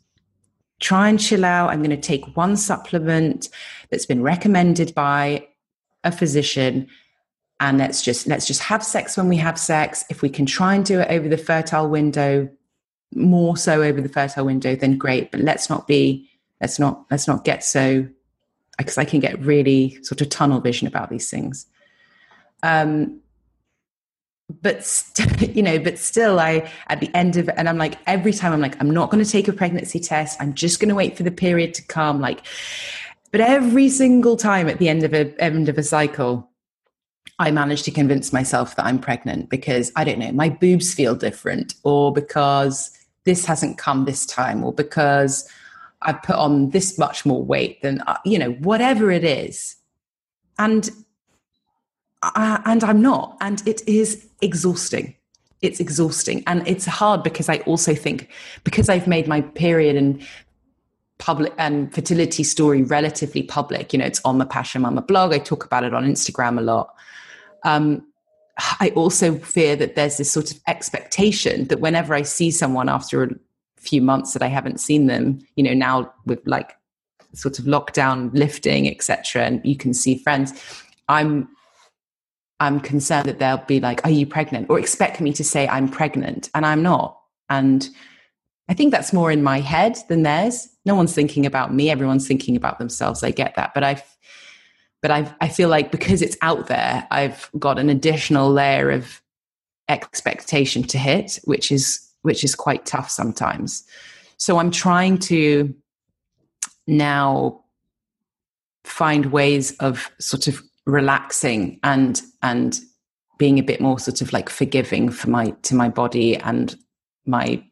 [0.81, 1.71] try and chill out.
[1.71, 3.49] I'm gonna take one supplement
[3.91, 5.47] that's been recommended by
[6.03, 6.89] a physician
[7.61, 10.75] and let's just let's just have sex when we have sex if we can try
[10.75, 12.49] and do it over the fertile window
[13.15, 15.31] more so over the fertile window, then great.
[15.31, 16.29] But let's not be,
[16.61, 18.07] let's not, let's not get so,
[18.77, 21.67] because I can get really sort of tunnel vision about these things.
[22.63, 23.21] Um,
[24.63, 27.99] but st- you know, but still, I at the end of, it and I'm like
[28.07, 30.41] every time I'm like, I'm not going to take a pregnancy test.
[30.41, 32.21] I'm just going to wait for the period to come.
[32.21, 32.47] Like,
[33.31, 36.51] but every single time at the end of a end of a cycle,
[37.39, 41.15] I manage to convince myself that I'm pregnant because I don't know, my boobs feel
[41.15, 42.91] different, or because
[43.25, 45.49] this hasn't come this time or because
[46.03, 49.77] I've put on this much more weight than, uh, you know, whatever it is.
[50.59, 50.91] And,
[52.35, 53.37] And I'm not.
[53.41, 55.15] And it is exhausting.
[55.63, 56.43] It's exhausting.
[56.47, 58.29] And it's hard because I also think,
[58.65, 60.27] because I've made my period and
[61.19, 65.33] public and fertility story relatively public, you know, it's on the Pachamama blog.
[65.33, 66.95] I talk about it on Instagram a lot.
[67.65, 68.07] Um,
[68.81, 73.25] I also fear that there's this sort of expectation that whenever I see someone after
[73.25, 73.29] a
[73.77, 76.77] few months that I haven't seen them, you know, now with like
[77.33, 80.53] sort of lockdown lifting, etc., and you can see friends,
[81.09, 81.49] I'm
[82.61, 85.89] I'm concerned that they'll be like, "Are you pregnant?" or expect me to say I'm
[85.89, 87.19] pregnant, and I'm not.
[87.49, 87.89] And
[88.69, 90.69] I think that's more in my head than theirs.
[90.87, 93.23] No one's thinking about me; everyone's thinking about themselves.
[93.23, 94.03] I get that, but I
[95.05, 99.21] but I, I feel like because it's out there, I've got an additional layer of
[99.91, 103.85] expectation to hit, which is which is quite tough sometimes.
[104.39, 105.75] So I'm trying to
[106.87, 107.65] now
[108.85, 112.81] find ways of sort of relaxing and and
[113.39, 116.77] being a bit more sort of like forgiving for my to my body and
[117.27, 117.63] my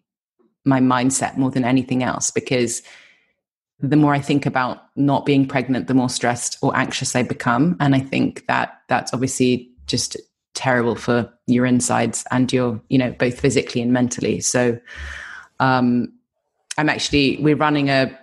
[0.65, 2.83] my mindset more than anything else because
[3.83, 7.77] the more I think about not being pregnant, the more stressed or anxious I become.
[7.81, 10.17] And I think that that's obviously just
[10.55, 14.41] terrible for your insides and your, you know, both physically and mentally.
[14.41, 14.79] So
[15.59, 16.13] um,
[16.79, 18.17] I'm actually, we're running a,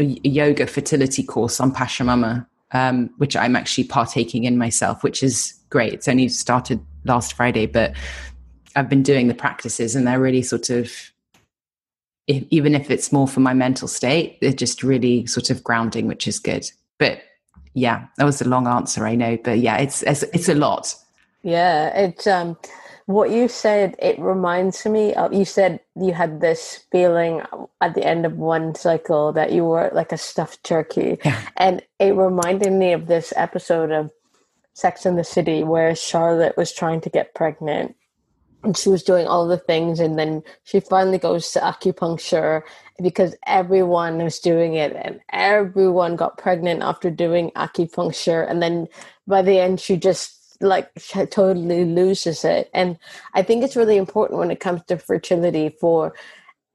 [0.00, 5.54] a yoga fertility course on Pachamama, um, which I'm actually partaking in myself, which is
[5.70, 5.92] great.
[5.92, 7.94] It's only started last Friday, but
[8.76, 10.92] I've been doing the practices and they're really sort of
[12.26, 16.06] if, even if it's more for my mental state, they're just really sort of grounding,
[16.06, 16.70] which is good.
[16.98, 17.22] But
[17.74, 20.94] yeah, that was a long answer, I know, but yeah, it's it's, it's a lot.
[21.42, 22.56] Yeah, it's um,
[23.10, 23.96] what you said.
[23.98, 27.42] It reminds me of you said you had this feeling
[27.80, 31.40] at the end of one cycle that you were like a stuffed turkey, yeah.
[31.56, 34.10] and it reminded me of this episode of
[34.74, 37.96] Sex in the City where Charlotte was trying to get pregnant
[38.62, 42.62] and she was doing all the things and then she finally goes to acupuncture
[43.02, 48.86] because everyone was doing it and everyone got pregnant after doing acupuncture and then
[49.26, 50.90] by the end she just like
[51.30, 52.70] totally loses it.
[52.74, 52.98] And
[53.34, 56.14] i think it's really important when it comes to fertility for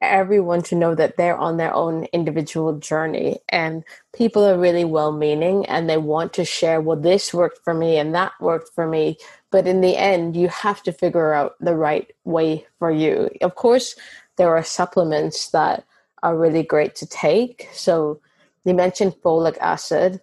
[0.01, 3.39] everyone to know that they're on their own individual journey.
[3.49, 3.83] And
[4.13, 7.97] people are really well meaning and they want to share well this worked for me
[7.97, 9.17] and that worked for me.
[9.51, 13.29] But in the end you have to figure out the right way for you.
[13.41, 13.95] Of course
[14.37, 15.85] there are supplements that
[16.23, 17.69] are really great to take.
[17.73, 18.19] So
[18.65, 20.21] you mentioned folic acid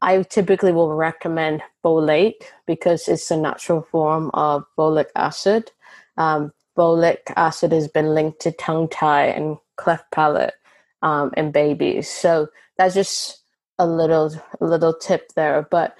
[0.00, 5.70] i typically will recommend folate because it's a natural form of folic acid.
[6.16, 10.54] Um, folic acid has been linked to tongue tie and cleft palate
[11.02, 12.08] um, in babies.
[12.08, 13.42] So that's just
[13.78, 15.96] a little a little tip there but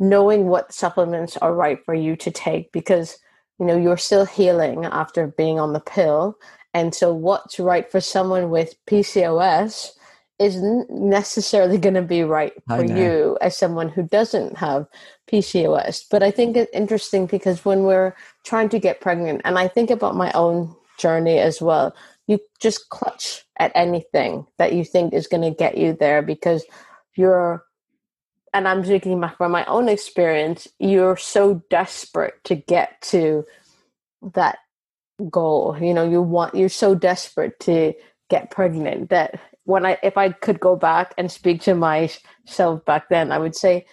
[0.00, 3.18] knowing what supplements are right for you to take because
[3.58, 6.36] you know you're still healing after being on the pill.
[6.72, 9.90] And so what's right for someone with pcos
[10.40, 14.86] isn't necessarily going to be right for you as someone who doesn't have
[15.30, 18.14] pcos but i think it's interesting because when we're
[18.44, 21.94] trying to get pregnant and i think about my own journey as well
[22.26, 26.64] you just clutch at anything that you think is going to get you there because
[27.16, 27.64] you're
[28.52, 33.44] and I'm speaking from my own experience, you're so desperate to get to
[34.34, 34.58] that
[35.30, 35.76] goal.
[35.80, 37.94] You know, you want you're so desperate to
[38.28, 43.08] get pregnant that when I if I could go back and speak to myself back
[43.08, 43.86] then, I would say,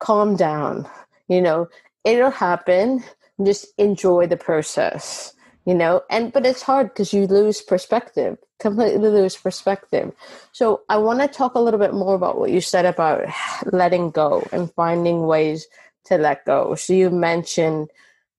[0.00, 0.88] calm down.
[1.28, 1.68] You know,
[2.04, 3.04] it'll happen.
[3.42, 5.34] Just enjoy the process.
[5.64, 10.12] You know, and but it's hard because you lose perspective completely lose perspective.
[10.52, 13.26] So I want to talk a little bit more about what you said about
[13.72, 15.66] letting go and finding ways
[16.04, 16.76] to let go.
[16.76, 17.88] So you mentioned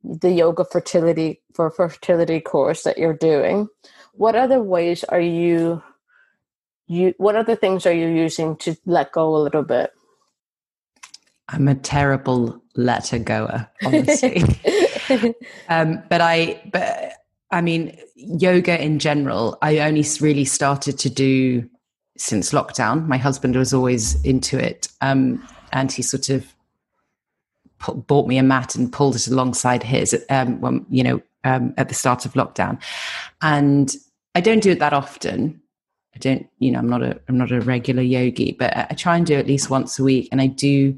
[0.03, 3.67] the yoga fertility for fertility course that you're doing.
[4.13, 5.83] What other ways are you
[6.87, 9.91] you what other things are you using to let go a little bit?
[11.49, 14.43] I'm a terrible letter goer, honestly.
[15.69, 17.13] um, but I but
[17.51, 21.69] I mean, yoga in general, I only really started to do
[22.17, 23.07] since lockdown.
[23.07, 24.87] My husband was always into it.
[25.01, 26.45] Um, and he sort of
[28.07, 31.89] bought me a mat and pulled it alongside his, um, when, you know, um, at
[31.89, 32.81] the start of lockdown.
[33.41, 33.93] And
[34.35, 35.61] I don't do it that often.
[36.15, 39.17] I don't, you know, I'm not a, I'm not a regular yogi, but I try
[39.17, 40.29] and do at least once a week.
[40.31, 40.97] And I do,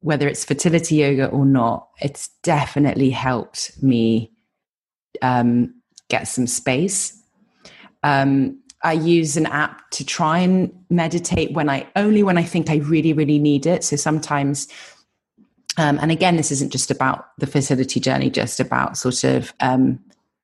[0.00, 4.30] whether it's fertility yoga or not, it's definitely helped me
[5.22, 5.74] um,
[6.08, 7.20] get some space.
[8.02, 12.70] Um, I use an app to try and meditate when I only when I think
[12.70, 13.84] I really, really need it.
[13.84, 14.68] So sometimes,
[15.76, 19.98] um, and again, this isn't just about the fertility journey, just about sort of um,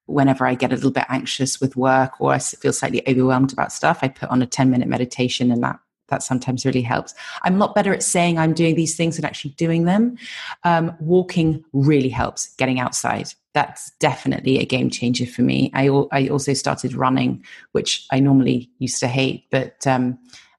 [0.07, 3.73] whenever I get a little bit anxious with work or I feel slightly overwhelmed about
[3.73, 5.79] stuff, I put on a 10 minute meditation and that
[6.09, 7.15] that sometimes really helps.
[7.43, 10.17] I'm a lot better at saying I'm doing these things than actually doing them.
[10.65, 13.29] Um, walking really helps, getting outside.
[13.55, 15.71] That's definitely a game changer for me.
[15.75, 20.19] I, I also started running, which I normally used to hate, but um,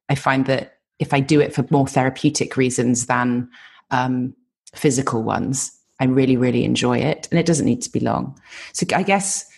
[0.09, 3.49] I find that if I do it for more therapeutic reasons than
[3.91, 4.35] um,
[4.73, 7.27] physical ones, I really, really enjoy it.
[7.31, 8.39] And it doesn't need to be long.
[8.73, 9.49] So I guess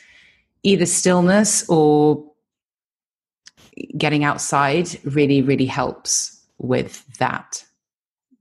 [0.63, 2.25] either stillness or
[3.97, 7.63] getting outside really, really helps with that.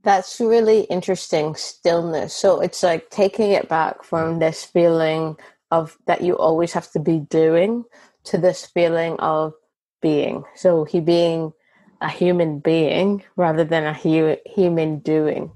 [0.03, 2.35] That's really interesting stillness.
[2.35, 5.37] So it's like taking it back from this feeling
[5.71, 7.85] of that you always have to be doing
[8.25, 9.55] to this feeling of
[10.01, 10.45] being.
[10.55, 11.53] So he being
[12.01, 15.51] a human being rather than a hu- human doing.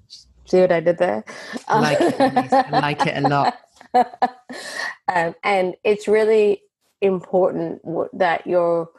[0.52, 1.24] See what I did there?
[1.66, 2.52] I like it.
[2.52, 3.58] I like it a lot.
[5.08, 6.60] um, and it's really
[7.00, 7.80] important
[8.12, 8.90] that you're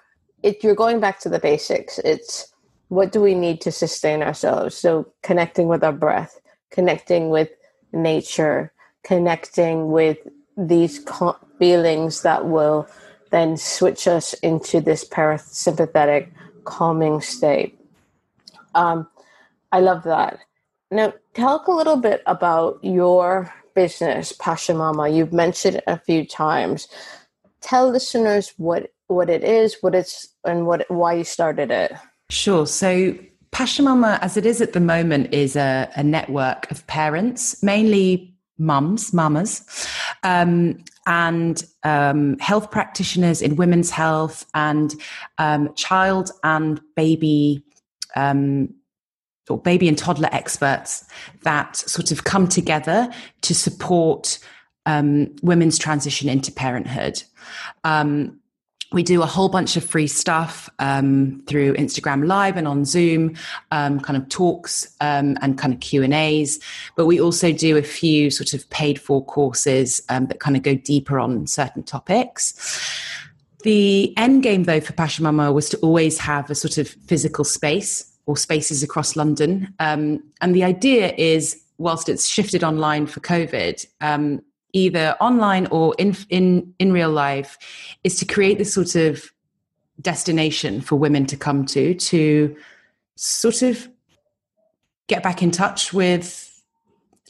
[0.41, 1.99] it, you're going back to the basics.
[1.99, 2.51] It's
[2.87, 4.75] what do we need to sustain ourselves?
[4.75, 6.39] So connecting with our breath,
[6.71, 7.49] connecting with
[7.91, 8.73] nature,
[9.03, 10.17] connecting with
[10.57, 11.05] these
[11.59, 12.87] feelings that will
[13.29, 16.31] then switch us into this parasympathetic
[16.63, 17.79] calming state.
[18.73, 19.07] Um,
[19.71, 20.39] I love that.
[20.89, 25.13] Now, talk a little bit about your business, Pachamama.
[25.13, 26.87] You've mentioned it a few times.
[27.61, 31.93] Tell listeners what what it is, what it's, and what why you started it.
[32.29, 32.65] Sure.
[32.65, 33.15] So
[33.51, 39.13] Pachamama, as it is at the moment, is a, a network of parents, mainly mums,
[39.13, 39.87] mamas,
[40.23, 44.95] um, and um, health practitioners in women's health and
[45.37, 47.63] um, child and baby.
[49.49, 51.03] Or baby and toddler experts
[51.41, 54.39] that sort of come together to support
[54.85, 57.21] um, women's transition into parenthood.
[57.83, 58.39] Um,
[58.93, 63.35] we do a whole bunch of free stuff um, through Instagram Live and on Zoom,
[63.71, 66.59] um, kind of talks um, and kind of Q and A's.
[66.95, 70.61] But we also do a few sort of paid for courses um, that kind of
[70.61, 72.53] go deeper on certain topics.
[73.63, 78.12] The end game, though, for Pachamama was to always have a sort of physical space
[78.25, 79.73] or spaces across London.
[79.79, 84.41] Um, and the idea is, whilst it's shifted online for COVID, um,
[84.73, 87.57] either online or in in in real life
[88.03, 89.31] is to create this sort of
[90.01, 92.55] destination for women to come to to
[93.15, 93.87] sort of
[95.07, 96.49] get back in touch with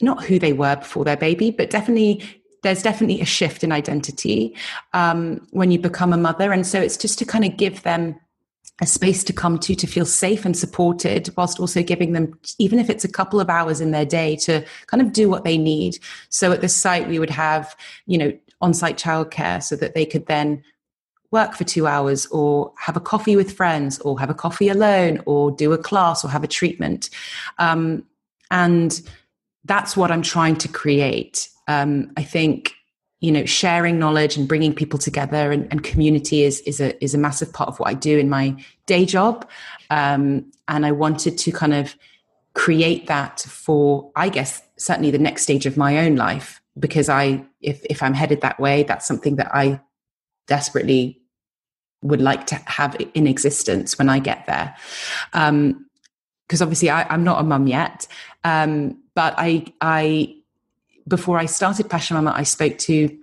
[0.00, 2.22] not who they were before their baby but definitely
[2.62, 4.56] there's definitely a shift in identity
[4.94, 8.18] um, when you become a mother and so it's just to kind of give them
[8.80, 12.78] a space to come to to feel safe and supported whilst also giving them even
[12.78, 15.56] if it's a couple of hours in their day to kind of do what they
[15.56, 15.98] need.
[16.28, 20.26] So at the site we would have you know on-site childcare so that they could
[20.26, 20.62] then
[21.30, 25.20] work for two hours or have a coffee with friends or have a coffee alone
[25.26, 27.10] or do a class or have a treatment.
[27.58, 28.04] Um,
[28.50, 29.00] and
[29.64, 31.48] that's what i'm trying to create.
[31.68, 32.74] Um, i think
[33.24, 37.14] you know sharing knowledge and bringing people together and, and, community is is a is
[37.14, 38.54] a massive part of what I do in my
[38.84, 39.48] day job,
[39.88, 41.96] um, and I wanted to kind of
[42.52, 47.42] create that for I guess certainly the next stage of my own life because I
[47.62, 49.80] if if I'm headed that way, that's something that I
[50.46, 51.18] desperately
[52.02, 54.76] would like to have in existence when I get there.
[55.32, 55.86] Um,
[56.46, 58.06] because obviously I, am not a mum yet,
[58.44, 60.36] um, but I I
[61.06, 63.18] before I started Pachamama, I spoke to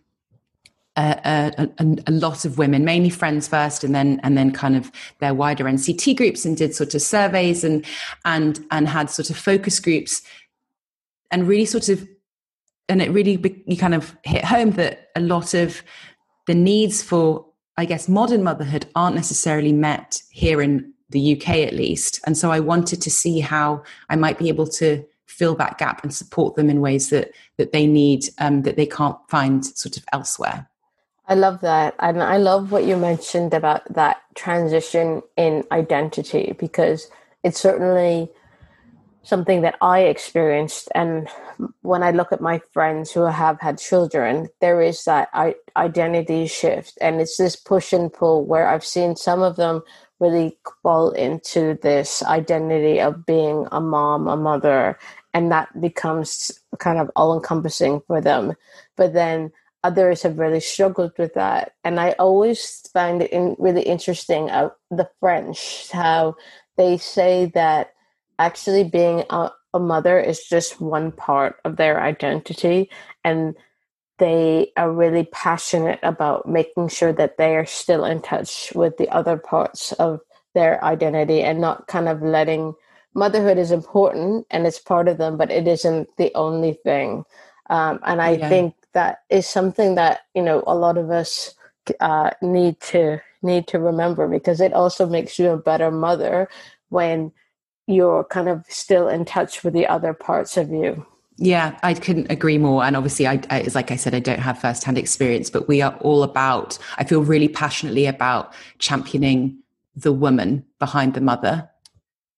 [0.97, 4.51] uh, uh, a, a, a, lot of women, mainly friends first, and then and then
[4.51, 7.85] kind of their wider NCT groups, and did sort of surveys and
[8.25, 10.21] and and had sort of focus groups,
[11.31, 12.05] and really sort of,
[12.89, 15.81] and it really you kind of hit home that a lot of
[16.45, 17.45] the needs for,
[17.77, 22.51] I guess, modern motherhood aren't necessarily met here in the UK at least, and so
[22.51, 25.05] I wanted to see how I might be able to
[25.41, 28.85] fill that gap and support them in ways that that they need um, that they
[28.85, 30.69] can't find sort of elsewhere.
[31.27, 31.95] I love that.
[31.97, 37.09] And I love what you mentioned about that transition in identity because
[37.43, 38.29] it's certainly
[39.23, 40.89] something that I experienced.
[40.93, 41.27] And
[41.81, 45.29] when I look at my friends who have had children, there is that
[45.75, 46.99] identity shift.
[47.01, 49.81] And it's this push and pull where I've seen some of them
[50.21, 54.97] really fall into this identity of being a mom, a mother,
[55.33, 58.53] and that becomes kind of all encompassing for them.
[58.97, 59.51] But then
[59.83, 61.73] others have really struggled with that.
[61.83, 66.35] And I always find it in, really interesting uh, the French, how
[66.77, 67.93] they say that
[68.37, 72.89] actually being a, a mother is just one part of their identity.
[73.23, 73.55] And
[74.19, 79.09] they are really passionate about making sure that they are still in touch with the
[79.09, 80.19] other parts of
[80.53, 82.75] their identity and not kind of letting
[83.13, 87.23] motherhood is important and it's part of them, but it isn't the only thing.
[87.69, 88.49] Um, and I yeah.
[88.49, 91.55] think that is something that you know a lot of us
[91.99, 96.49] uh, need to need to remember because it also makes you a better mother
[96.89, 97.31] when
[97.87, 101.05] you're kind of still in touch with the other parts of you.
[101.37, 102.83] Yeah, I couldn't agree more.
[102.83, 105.95] And obviously, I, I like I said, I don't have firsthand experience, but we are
[106.01, 106.77] all about.
[106.97, 109.57] I feel really passionately about championing
[109.95, 111.67] the woman behind the mother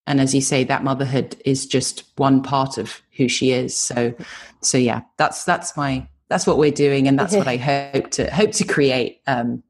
[0.05, 3.75] and as you say that motherhood is just one part of who she is.
[3.75, 4.13] So
[4.61, 7.57] so yeah that's that's my that's what we're doing and that's what i
[7.93, 9.61] hope to hope to create um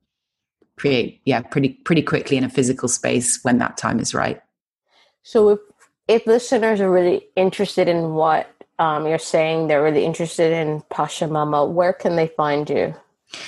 [0.78, 4.42] create yeah pretty pretty quickly in a physical space when that time is right.
[5.24, 5.60] So if
[6.08, 11.70] if listeners are really interested in what um, you're saying they're really interested in Pachamama
[11.70, 12.94] where can they find you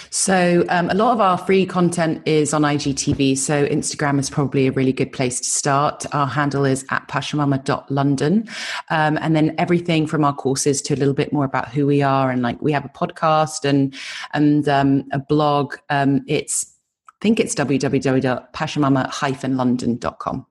[0.10, 3.38] so, um, a lot of our free content is on IGTV.
[3.38, 6.06] So, Instagram is probably a really good place to start.
[6.14, 8.48] Our handle is at pashamama.london.
[8.90, 12.02] Um, and then everything from our courses to a little bit more about who we
[12.02, 12.32] are.
[12.32, 13.94] And like we have a podcast and,
[14.34, 15.76] and um, a blog.
[15.90, 16.74] Um, it's,
[17.10, 20.46] I think it's www.pashamama-london.com.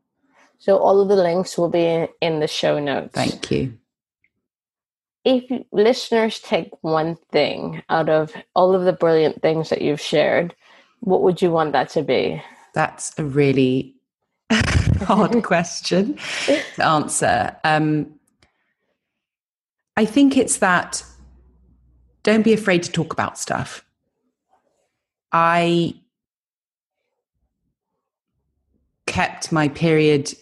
[0.59, 3.15] So, all of the links will be in the show notes.
[3.15, 3.79] Thank you
[5.25, 10.55] if listeners take one thing out of all of the brilliant things that you've shared,
[11.01, 12.43] what would you want that to be?
[12.75, 13.95] That's a really
[15.01, 17.57] hard question to answer.
[17.65, 18.15] Um,
[19.97, 21.03] I think it's that
[22.23, 23.85] don't be afraid to talk about stuff.
[25.33, 25.95] I
[29.07, 30.35] kept my period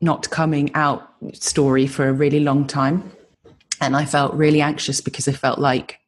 [0.00, 3.12] not coming out story for a really long time
[3.82, 5.98] and I felt really anxious because I felt like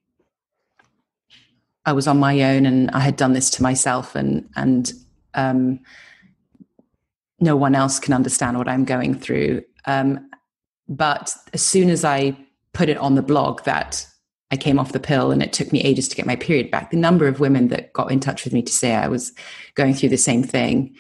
[1.85, 4.93] I was on my own and I had done this to myself and and
[5.35, 5.81] um,
[7.41, 9.64] no one else can understand what I'm going through.
[9.87, 10.31] Um,
[10.89, 12.37] but as soon as I
[12.72, 14.07] put it on the blog that
[14.53, 16.93] I came off the pill and it took me ages to get my period back,
[16.93, 19.33] the number of women that got in touch with me to say I was
[19.75, 20.95] going through the same thing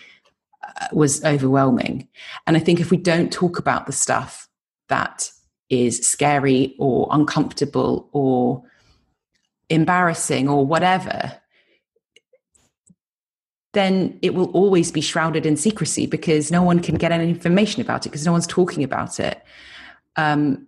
[0.80, 2.08] uh, was overwhelming.
[2.48, 4.48] And I think if we don't talk about the stuff
[4.88, 5.30] that
[5.70, 8.62] is scary or uncomfortable or
[9.70, 11.32] embarrassing or whatever,
[13.72, 17.82] then it will always be shrouded in secrecy because no one can get any information
[17.82, 19.42] about it because no one's talking about it.
[20.16, 20.66] Um,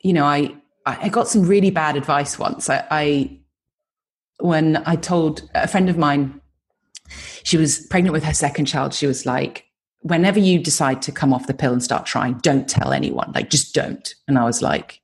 [0.00, 0.54] you know, I
[0.86, 2.70] I got some really bad advice once.
[2.70, 3.38] I, I
[4.38, 6.40] when I told a friend of mine
[7.42, 9.65] she was pregnant with her second child, she was like,
[10.06, 13.32] whenever you decide to come off the pill and start trying, don't tell anyone.
[13.34, 14.14] Like, just don't.
[14.28, 15.00] And I was like,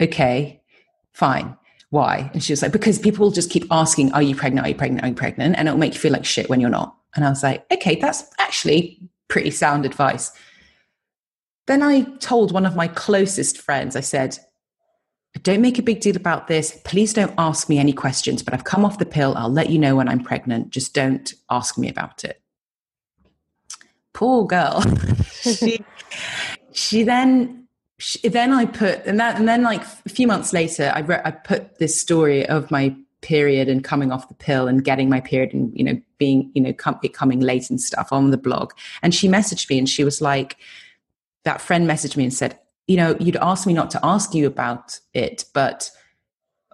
[0.00, 0.62] okay,
[1.12, 1.56] fine.
[1.90, 2.30] Why?
[2.32, 4.66] And she was like, because people will just keep asking, are you pregnant?
[4.66, 5.04] Are you pregnant?
[5.04, 5.56] Are you pregnant?
[5.56, 6.96] And it'll make you feel like shit when you're not.
[7.16, 10.30] And I was like, okay, that's actually pretty sound advice.
[11.66, 14.38] Then I told one of my closest friends, I said,
[15.42, 16.80] don't make a big deal about this.
[16.84, 19.34] Please don't ask me any questions, but I've come off the pill.
[19.36, 20.70] I'll let you know when I'm pregnant.
[20.70, 22.40] Just don't ask me about it.
[24.14, 24.82] Poor girl.
[25.32, 25.84] she,
[26.72, 30.90] she then, she, then I put, and, that, and then like a few months later,
[30.94, 34.84] I, re- I put this story of my period and coming off the pill and
[34.84, 38.08] getting my period and, you know, being, you know, com- it coming late and stuff
[38.12, 38.72] on the blog.
[39.02, 40.56] And she messaged me and she was like,
[41.44, 44.46] that friend messaged me and said, you know, you'd asked me not to ask you
[44.46, 45.90] about it, but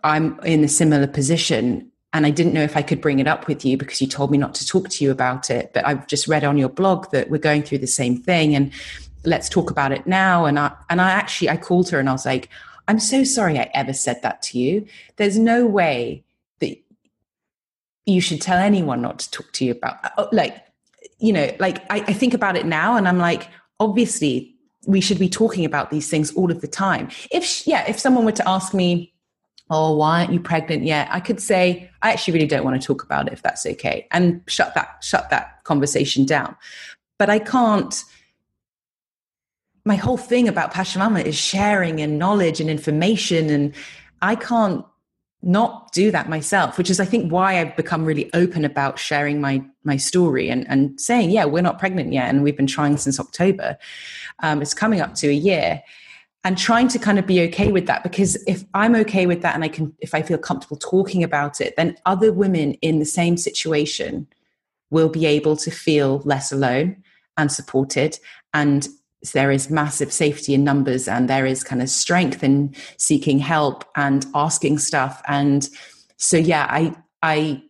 [0.03, 3.47] I'm in a similar position and I didn't know if I could bring it up
[3.47, 5.71] with you because you told me not to talk to you about it.
[5.73, 8.73] But I've just read on your blog that we're going through the same thing and
[9.25, 10.45] let's talk about it now.
[10.45, 12.49] And I and I actually I called her and I was like,
[12.89, 14.87] I'm so sorry I ever said that to you.
[15.17, 16.25] There's no way
[16.59, 16.77] that
[18.07, 20.65] you should tell anyone not to talk to you about uh, like,
[21.21, 23.49] you know, like I, I think about it now and I'm like,
[23.79, 24.57] obviously
[24.87, 27.09] we should be talking about these things all of the time.
[27.31, 29.13] If yeah, if someone were to ask me,
[29.71, 32.87] "Oh, why aren't you pregnant yet?" I could say, "I actually really don't want to
[32.87, 36.57] talk about it if that's okay." And shut that shut that conversation down.
[37.19, 38.05] But I can't
[39.85, 43.75] my whole thing about Pachamama is sharing and knowledge and information and
[44.21, 44.85] I can't
[45.43, 49.41] not do that myself which is i think why i've become really open about sharing
[49.41, 52.97] my my story and and saying yeah we're not pregnant yet and we've been trying
[52.99, 53.77] since october
[54.41, 55.83] um, it's coming up to a year
[56.43, 59.55] and trying to kind of be okay with that because if i'm okay with that
[59.55, 63.05] and i can if i feel comfortable talking about it then other women in the
[63.05, 64.27] same situation
[64.91, 67.03] will be able to feel less alone
[67.37, 68.19] and supported.
[68.55, 68.89] And
[69.35, 73.85] there is massive safety in numbers and there is kind of strength in seeking help
[73.97, 75.23] and asking stuff.
[75.27, 75.69] And
[76.17, 77.63] so yeah i i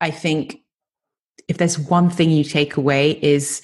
[0.00, 0.60] i think
[1.48, 3.62] if there's one thing you take away is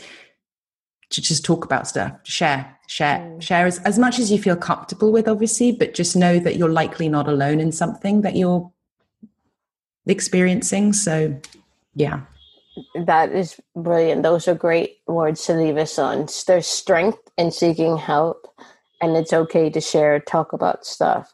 [1.11, 3.43] to just talk about stuff to share share mm.
[3.43, 6.77] share as, as much as you feel comfortable with obviously but just know that you're
[6.83, 8.71] likely not alone in something that you're
[10.07, 11.17] experiencing so
[11.95, 12.21] yeah
[12.95, 14.23] that is brilliant.
[14.23, 16.27] Those are great words to leave us on.
[16.47, 18.47] There's strength in seeking help,
[19.01, 21.33] and it's okay to share, talk about stuff.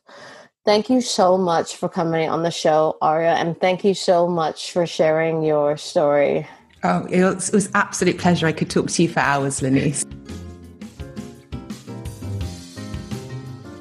[0.65, 4.73] Thank you so much for coming on the show, Aria, and thank you so much
[4.73, 6.47] for sharing your story.
[6.85, 8.47] Oh, it was, it was absolute pleasure.
[8.47, 10.05] I could talk to you for hours, Lenise.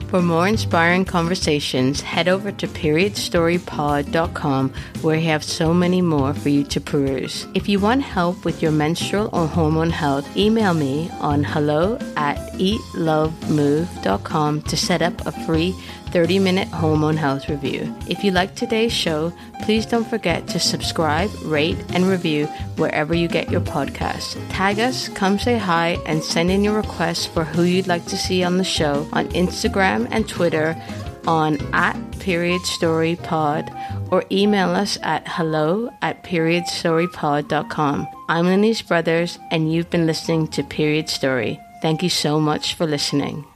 [0.08, 6.48] For more inspiring conversations, head over to periodstorypod.com where we have so many more for
[6.48, 7.46] you to peruse.
[7.54, 12.38] If you want help with your menstrual or hormone health, email me on hello at
[12.54, 15.76] eatlovemove.com to set up a free
[16.12, 17.96] 30 minute home hormone health review.
[18.08, 19.32] If you like today's show,
[19.62, 22.48] please don't forget to subscribe, rate, and review
[22.78, 24.36] wherever you get your podcasts.
[24.50, 28.18] Tag us, come say hi, and send in your requests for who you'd like to
[28.18, 30.76] see on the show on Instagram and Twitter
[31.28, 33.72] on at period story pod
[34.12, 38.08] or email us at hello at periodstorypod.com.
[38.30, 41.60] I'm Lenise Brothers, and you've been listening to Period Story.
[41.82, 43.48] Thank you so much for listening.